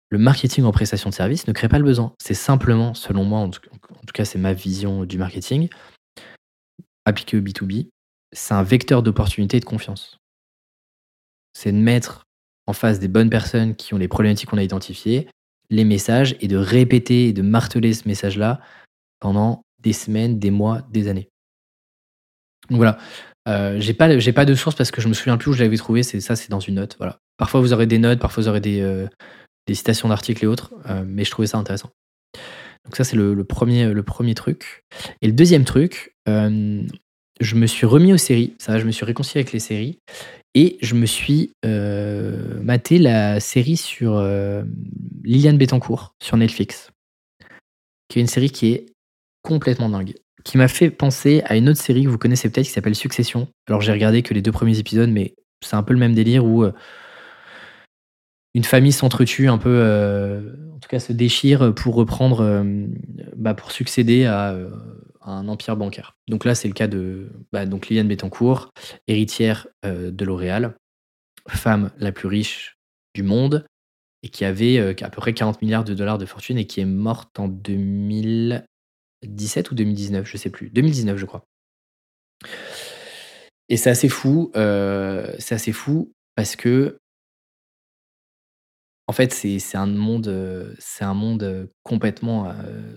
[0.09, 2.13] Le marketing en prestation de service ne crée pas le besoin.
[2.19, 3.61] C'est simplement, selon moi, en tout
[4.13, 5.69] cas, c'est ma vision du marketing
[7.05, 7.89] appliqué au B2B,
[8.31, 10.17] c'est un vecteur d'opportunité et de confiance.
[11.53, 12.23] C'est de mettre
[12.67, 15.27] en face des bonnes personnes qui ont les problématiques qu'on a identifiées,
[15.69, 18.59] les messages et de répéter et de marteler ce message-là
[19.19, 21.29] pendant des semaines, des mois, des années.
[22.69, 22.97] Donc voilà,
[23.47, 24.07] heu, j'ai pas
[24.45, 26.49] de source parce que je me souviens plus où je l'avais trouvé, c'est ça, c'est
[26.49, 26.97] dans une note.
[27.37, 29.07] Parfois vous aurez des notes, parfois vous aurez des,
[29.67, 31.89] des citations d'articles et autres, heu, mais je trouvais ça intéressant.
[32.85, 34.83] Donc ça, c'est le le 1er, heu, le 1er truc
[35.21, 38.55] et le 2e truc, je me suis remis aux séries.
[38.59, 39.99] Ça je me suis réconcilié avec les séries
[40.53, 44.73] et je me suis, heu, maté la série sur, hem,
[45.23, 46.91] Liliane Bettencourt sur Netflix.
[48.09, 48.85] Qui est une série qui est
[49.43, 52.71] complètement dingue, qui m'a fait penser à une autre série que vous connaissez peut-être qui
[52.71, 53.47] s'appelle Succession.
[53.67, 56.45] Alors j'ai regardé que les 2 premiers épisodes, mais c'est un peu le même délire
[56.45, 56.73] où, heu
[58.53, 59.81] une famille s'entretue un peu,
[60.75, 62.65] en tout cas se déchire pour reprendre,
[63.35, 64.57] bah, pour succéder à
[65.23, 66.15] un empire bancaire.
[66.27, 68.71] Donc là, c'est le cas de, bah, donc Liliane Bettencourt,
[69.07, 70.75] héritière, heu, de L'Oréal,
[71.49, 72.77] femme la plus riche
[73.15, 73.65] du monde
[74.23, 76.81] et qui avait, a à peu près 40 000 000 $ de fortune et qui
[76.81, 80.69] est morte en 2017 ou 2019, je sais plus.
[80.71, 81.45] 2019, je crois.
[83.69, 86.97] Et c'est assez fou, heu, c'est assez fou parce que
[89.07, 92.53] en fait, c'est un monde, c'est un monde, complètement,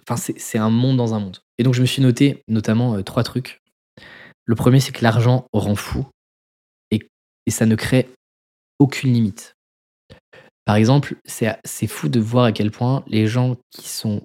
[0.08, 1.43] enfin, c'est un monde dans un monde.
[1.58, 3.60] Et donc je me suis noté notamment trois trucs.
[4.46, 6.06] Le premier, c'est que l'argent rend fou
[6.90, 7.08] et,
[7.46, 8.08] et ça ne crée
[8.78, 9.54] aucune limite.
[10.64, 14.22] Par exemple, c'est fou de voir à quel point les gens qui sont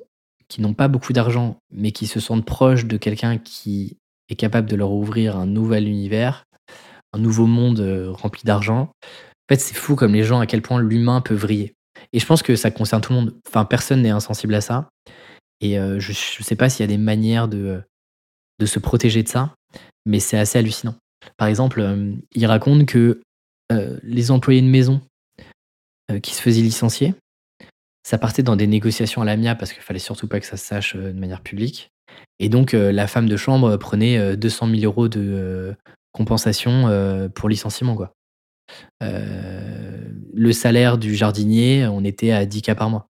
[0.48, 3.98] qui n'ont pas beaucoup d'argent, mais qui se sentent proches de quelqu'un qui
[4.30, 6.46] est capable de leur ouvrir un nouvel univers,
[7.14, 8.90] un nouveau monde euh, rempli d'argent.
[9.04, 11.74] En fait, c'est fou comme les gens à quel point l'humain peut vriller.
[12.14, 13.36] Et je pense que ça concerne tout le monde.
[13.48, 14.90] Enfin, personne n'est insensible à ça.
[15.62, 17.82] Et euh, je ne sais pas s'il y a des manières de,
[18.60, 19.54] de se protéger de ça,
[20.06, 20.96] mais c'est assez hallucinant.
[21.38, 23.22] Par exemple, euh, il raconte que
[24.02, 25.00] les employés de maison
[26.24, 27.14] qui se faisaient licencier,
[28.02, 30.66] ça partait dans des négociations à l'AMIA parce qu'il fallait surtout pas que ça se
[30.66, 31.92] sache de manière publique.
[32.40, 35.76] Et donc, la femme de chambre prenait 200 000 euros de
[36.14, 37.96] compensation pour licenciement.
[39.02, 43.09] Le salaire du jardinier, on était à 10 cas par mois.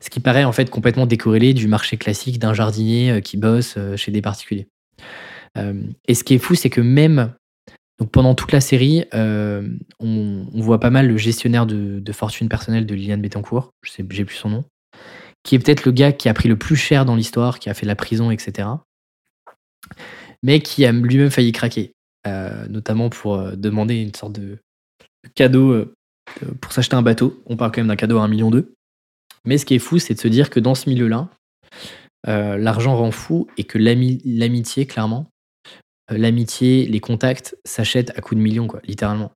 [0.00, 4.12] Ce qui paraît en fait complètement décorrélé du marché classique d'un jardinier qui bosse chez
[4.12, 4.68] des particuliers.
[5.56, 7.32] et ce qui est fou, c'est que même
[7.98, 12.94] donc pendant toute la série, on, voit pas mal le gestionnaire de, fortune personnelle de
[12.94, 14.64] Liliane Bettencourt, je sais, j'ai plus son nom,
[15.42, 17.74] qui est peut-être le gars qui a pris le plus cher dans l'histoire, qui a
[17.74, 18.68] fait la prison, etc.
[20.42, 21.92] Mais qui a lui-même failli craquer,
[22.68, 24.58] notamment pour demander une sorte de
[25.34, 25.86] cadeau
[26.60, 27.42] pour s'acheter un bateau.
[27.46, 28.74] On parle quand même d'un cadeau à un million d'eux.
[29.44, 31.28] Mais ce qui est fou, c'est de se dire que dans ce milieu-là,
[32.26, 35.28] l'argent rend fou et que l'amitié, clairement,
[36.10, 39.32] euh, l'amitié, les contacts s'achètent à coups de millions, quoi, littéralement.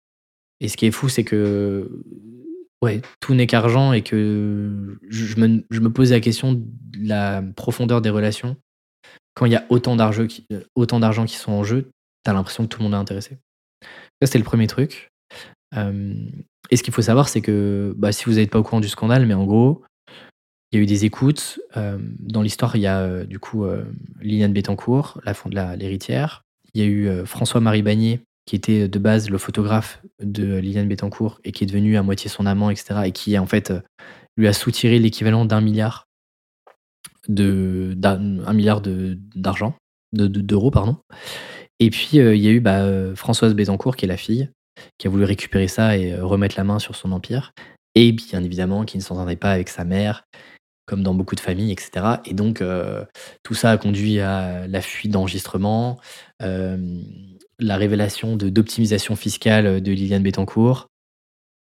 [0.61, 2.02] Et ce qui est fou, c'est que
[2.82, 6.64] ouais, tout n'est qu'argent et que je me, pose la question de
[7.00, 8.56] la profondeur des relations.
[9.34, 11.90] Quand il y a autant d'argent qui, euh, autant d'argent qui sont en jeu,
[12.24, 13.38] t'as l'impression que tout le monde est intéressé.
[14.20, 15.11] Ça, c'était le premier truc.
[15.76, 16.14] Euh,
[16.70, 18.88] et ce qu'il faut savoir, c'est que bah, si vous n'êtes pas au courant du
[18.88, 19.84] scandale, mais en gros,
[20.71, 21.61] il y a eu des écoutes.
[21.75, 23.64] dans l'histoire, il y a du coup
[24.21, 26.45] Liliane Bettencourt, la fond de l'héritière.
[26.75, 30.89] Il y a eu euh, François-Marie Bagné, qui était de base le photographe de Liliane
[30.89, 33.01] Bettencourt et qui est devenu à moitié son amant, etc.
[33.07, 33.81] Et qui, en fait, euh,
[34.37, 36.07] lui a soutiré l'équivalent d'un milliard
[37.29, 37.95] de
[38.55, 39.75] milliard d'argent,
[40.12, 40.97] d'euros, pardon.
[41.81, 44.49] Et puis, euh, il y a eu bah, Françoise Bettencourt, qui est la fille,
[44.97, 47.53] qui a voulu récupérer ça et remettre la main sur son empire.
[47.95, 50.25] Et bien évidemment, qui ne s'entendait pas avec sa mère,
[50.89, 52.07] comme dans beaucoup de familles, etc.
[52.24, 53.05] Et donc, euh,
[53.43, 56.01] tout ça a conduit à la fuite d'enregistrement,
[56.43, 57.03] euh,
[57.59, 60.89] la révélation d'optimisation fiscale de Liliane Bettencourt,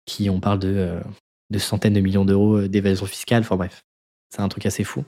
[0.05, 1.01] qui, on parle de, euh,
[1.49, 3.41] de centaines de millions d'euros d'évasion fiscale.
[3.41, 3.81] Enfin bref,
[4.33, 5.03] c'est un truc assez fou.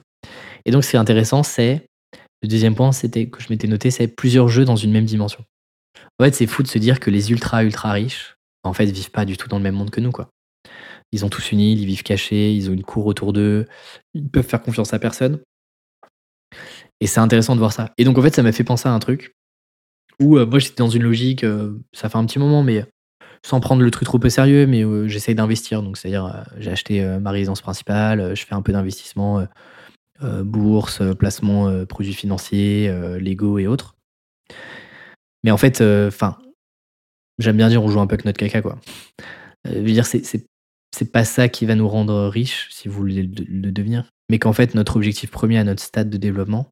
[0.66, 1.86] Et donc, ce qui est intéressant, c'est,
[2.42, 5.42] le deuxième point, c'était que je m'étais noté, c'est plusieurs jeux dans une même dimension.
[6.18, 9.10] En fait, c'est fou de se dire que les ultra, ultra riches, en fait, vivent
[9.10, 10.28] pas du tout dans le même monde que nous, quoi.
[11.12, 13.66] Ils ont tous une île, ils vivent cachés, ils ont une cour autour d'eux,
[14.14, 15.40] ils peuvent faire confiance à personne.
[17.00, 17.92] Et c'est intéressant de voir ça.
[17.98, 19.34] Et donc en fait, ça m'a fait penser à un truc
[20.20, 22.84] où euh, moi j'étais dans une logique, euh, ça fait un petit moment, mais
[23.44, 25.82] sans prendre le truc trop au sérieux, mais euh, j'essaye d'investir.
[25.82, 29.46] Donc c'est-à-dire, j'ai acheté ma résidence principale, je fais un peu d'investissement,
[30.20, 33.96] bourse, placement, produits financiers, Lego et autres.
[35.42, 36.36] Mais en fait, enfin,
[37.38, 38.78] j'aime bien dire on joue un peu avec notre caca, quoi.
[39.64, 40.44] je veux dire, c'est
[40.92, 44.52] c'est pas ça qui va nous rendre riches, si vous voulez le, devenir, mais qu'en
[44.52, 46.70] fait, notre objectif premier à notre stade de développement,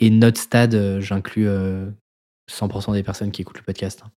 [0.00, 4.02] et notre stade, euh, j'inclus 100% euh, des personnes qui écoutent le podcast.
[4.04, 4.10] Hein.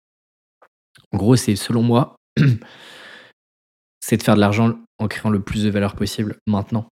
[1.11, 2.15] En gros, c'est selon moi,
[3.99, 6.87] c'est de faire de l'argent en créant le plus de valeur possible maintenant.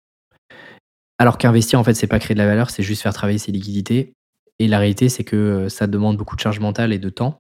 [1.20, 3.52] Alors qu'investir, en fait, c'est pas créer de la valeur, c'est juste faire travailler ses
[3.52, 4.14] liquidités.
[4.60, 7.40] Et la réalité, c'est que euh, ça demande beaucoup de charge mentale et de temps.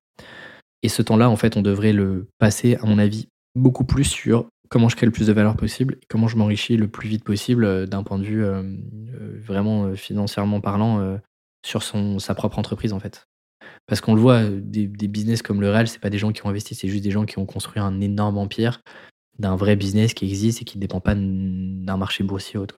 [0.83, 4.47] Et ce temps-là, en fait, on devrait le passer, à mon avis, beaucoup plus sur
[4.69, 7.23] comment je crée le plus de valeur possible et comment je m'enrichis le plus vite
[7.23, 11.17] possible euh, d'un point de vue euh, euh, vraiment financièrement parlant
[11.65, 13.27] sur son, sa propre entreprise en fait.
[13.85, 16.49] Parce qu'on le voit, des, business comme le Real, c'est pas des gens qui ont
[16.49, 18.81] investi, c'est juste des gens qui ont construit un énorme empire
[19.39, 22.77] d'un vrai business qui existe et qui ne dépend pas d'un marché boursier ou autre.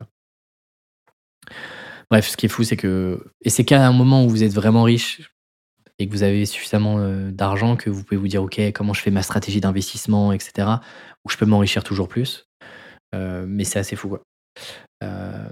[2.11, 3.23] Bref, ce qui est fou, c'est que.
[3.41, 5.31] Et c'est qu'à un moment où vous êtes vraiment riche,
[5.99, 9.11] et que vous avez suffisamment d'argent que vous pouvez vous dire, OK, comment je fais
[9.11, 10.67] ma stratégie d'investissement, etc.,
[11.25, 12.45] où je peux m'enrichir toujours plus.
[13.15, 14.21] Euh, mais c'est assez fou, quoi.
[15.03, 15.49] Euh,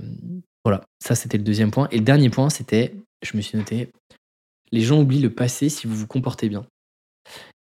[0.63, 1.87] voilà, ça c'était le deuxième point.
[1.91, 3.89] Et le dernier point, c'était, je me suis noté,
[4.71, 6.65] les gens oublient le passé si vous vous comportez bien.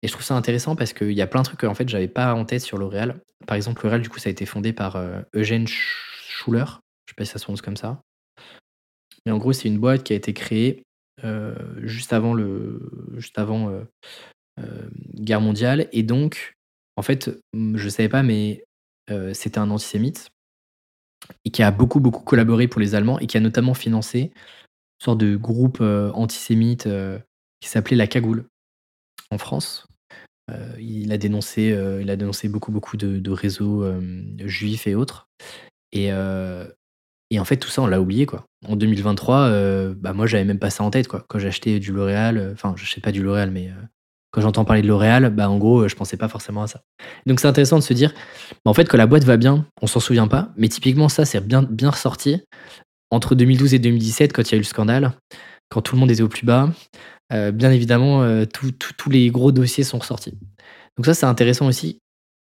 [0.02, 1.88] Et je trouve ça intéressant parce qu'il y a plein de trucs que en fait
[1.88, 3.20] j'avais pas en tête sur L'Oréal.
[3.46, 5.02] Par exemple, L'Oréal, du coup, ça a été fondé par
[5.34, 6.64] Eugène Schuller.
[7.06, 8.00] Je sais pas si ça se prononce comme ça.
[9.24, 10.82] Mais en gros, c'est une boîte qui a été créée
[11.22, 12.80] euh, juste avant le
[13.16, 13.84] juste avant euh,
[14.58, 16.54] euh, guerre mondiale et donc
[16.96, 18.64] en fait je savais pas mais
[19.32, 20.30] c'était un antisémite
[21.52, 24.32] qui a beaucoup beaucoup collaboré pour les Allemands et qui a notamment financé
[24.98, 26.88] sorte de groupe antisémite
[27.60, 28.46] qui s'appelait La Cagoule
[29.30, 29.86] en France.
[30.78, 33.84] il, a dénoncé, beaucoup, beaucoup de, réseaux
[34.38, 35.28] juifs et autres.
[35.92, 38.46] Et, en fait, tout ça, on l'a oublié, quoi.
[38.66, 41.24] En 2023, bah, moi, j'avais même pas ça en tête, quoi.
[41.28, 43.70] Quand j'achetais du L'Oréal, enfin, je sais pas du L'Oréal, mais
[44.34, 46.82] quand j'entends parler de L'Oréal, bah, en gros, je pensais pas forcément à ça.
[47.24, 48.12] Donc, c'est intéressant de se dire,
[48.64, 51.24] bah, en fait, que la boîte va bien, on s'en souvient pas, mais typiquement, ça,
[51.24, 52.42] c'est bien, bien ressorti
[53.12, 55.12] entre 2012 et 2017, quand il y a eu le scandale,
[55.68, 56.68] quand tout le monde était au plus bas,
[57.32, 60.36] euh, bien évidemment, euh, tous les gros dossiers sont ressortis.
[60.96, 62.00] Donc ça, c'est intéressant aussi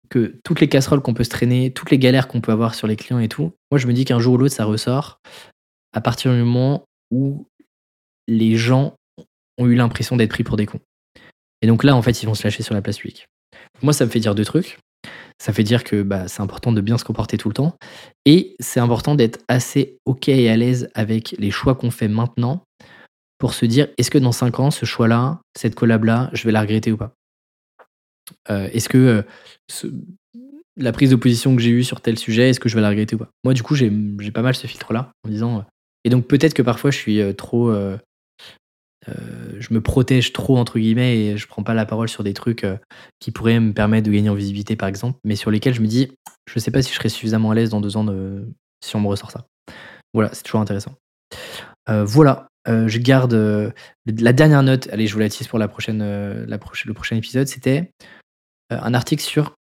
[0.09, 2.87] que toutes les casseroles qu'on peut se traîner, toutes les galères qu'on peut avoir sur
[2.87, 5.20] les clients et tout, moi je me dis qu'un jour ou l'autre, ça ressort
[5.95, 7.47] à partir du moment où
[8.28, 8.95] les gens
[9.59, 10.80] ont eu l'impression d'être pris pour des cons.
[11.62, 13.26] Et donc là, en fait, ils vont se lâcher sur la place publique.
[13.82, 14.78] Moi, ça me fait dire deux trucs.
[15.38, 17.76] Ça fait dire que bah, c'est important de bien se comporter tout le temps.
[18.26, 22.64] Et c'est important d'être assez OK et à l'aise avec les choix qu'on fait maintenant
[23.38, 26.60] pour se dire est-ce que dans 5 ans, ce choix-là, cette collab-là, je vais la
[26.60, 27.14] regretter ou pas?
[28.50, 29.24] Euh, Est-ce que
[29.82, 29.90] euh,
[30.76, 32.90] la prise de position que j'ai eue sur tel sujet, est-ce que je vais la
[32.90, 33.28] regretter ou pas?
[33.44, 33.90] Moi, du coup, j'ai
[34.32, 35.58] pas mal ce filtre-là en disant.
[35.58, 35.62] Euh,
[36.04, 37.72] et donc, peut-être que parfois, je suis trop
[39.09, 42.34] euh, je me protège trop entre guillemets et je prends pas la parole sur des
[42.34, 42.76] trucs euh,
[43.18, 45.86] qui pourraient me permettre de gagner en visibilité par exemple, mais sur lesquels je me
[45.86, 46.12] dis
[46.48, 48.07] je sais pas si je serai suffisamment à l'aise dans deux ans
[48.84, 49.46] si on me ressort ça.
[50.12, 50.94] Voilà, c'est toujours intéressant.
[51.88, 53.72] Euh, voilà, je garde
[54.07, 54.88] la dernière note.
[54.92, 57.46] Allez, je vous la tease pour le prochain épisode.
[57.46, 57.90] C'était
[58.70, 59.55] un article sur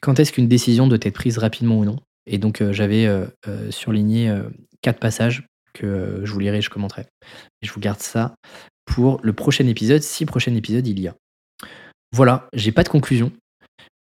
[0.00, 1.96] quand est-ce qu'une décision doit être prise rapidement ou non.
[2.26, 3.08] Et donc j'avais
[3.70, 4.32] surligné
[4.82, 7.06] quatre passages que je vous lirai et je commenterai.
[7.62, 8.34] Je vous garde ça
[8.88, 11.14] pour le prochain épisode, si prochain épisode il y a.
[12.12, 13.30] Voilà, j'ai pas de conclusion.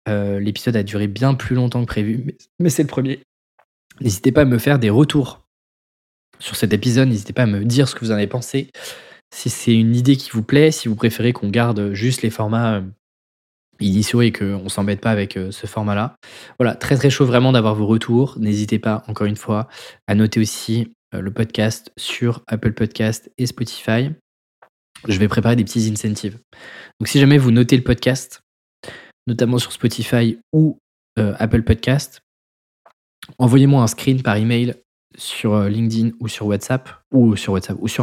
[0.09, 3.21] Euh, l'épisode a duré bien plus longtemps que prévu, mais, c'est le premier.
[4.01, 5.41] N'hésitez pas à me faire des retours
[6.39, 8.69] sur cet épisode, n'hésitez pas à me dire ce que vous en avez pensé.
[9.35, 12.75] Si c'est une idée qui vous plaît, si vous préférez qu'on garde juste les formats
[12.75, 12.83] euh,
[13.81, 16.17] initiaux et qu'on s'embête pas avec euh, ce format-là.
[16.59, 18.37] Voilà, très très chaud vraiment d'avoir vos retours.
[18.39, 19.69] N'hésitez pas, encore une fois,
[20.07, 24.11] à noter aussi le podcast sur Apple Podcast et Spotify
[25.09, 26.39] je vais préparer des petits incentives.
[27.01, 28.41] Donc si jamais vous notez le podcast,
[29.27, 30.79] notamment sur Spotify ou
[31.19, 32.23] euh, Apple Podcast,
[33.39, 34.75] envoyez-moi un screen par email
[35.17, 37.55] sur euh, LinkedIn ou sur WhatsApp ou sur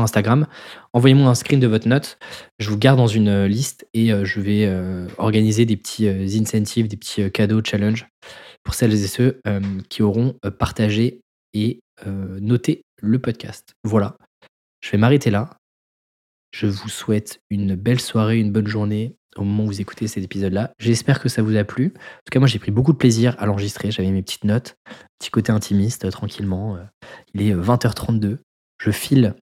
[0.02, 0.48] Instagram.
[0.94, 2.18] Envoyez-moi un screen de votre note.
[2.60, 4.72] Je vous garde dans une euh, liste et je vais
[5.18, 8.08] organiser des petits incentives, des petits cadeaux challenge
[8.64, 9.42] pour celles et ceux
[9.90, 11.22] qui auront partagé
[11.54, 11.80] et
[12.40, 13.74] noté le podcast.
[13.84, 14.16] Voilà.
[14.82, 15.50] Je vais m'arrêter là.
[16.52, 20.24] Je vous souhaite une belle soirée, une bonne journée au moment où vous écoutez cet
[20.24, 20.72] épisode-là.
[20.80, 21.94] J'espère que ça vous a plu.
[21.96, 23.92] En tout cas, moi, j'ai pris beaucoup de plaisir à l'enregistrer.
[23.92, 24.76] J'avais mes petites notes,
[25.20, 26.76] petit côté intimiste, euh, tranquillement.
[26.76, 26.84] Euh,
[27.34, 28.26] il est 20h32.
[28.26, 28.38] Euh,
[28.82, 29.36] je file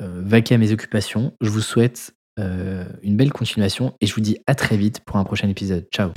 [0.00, 1.34] vaquer à mes occupations.
[1.40, 5.24] Je vous souhaite une belle continuation et je vous dis à très vite pour un
[5.24, 5.86] prochain épisode.
[5.92, 6.10] Ciao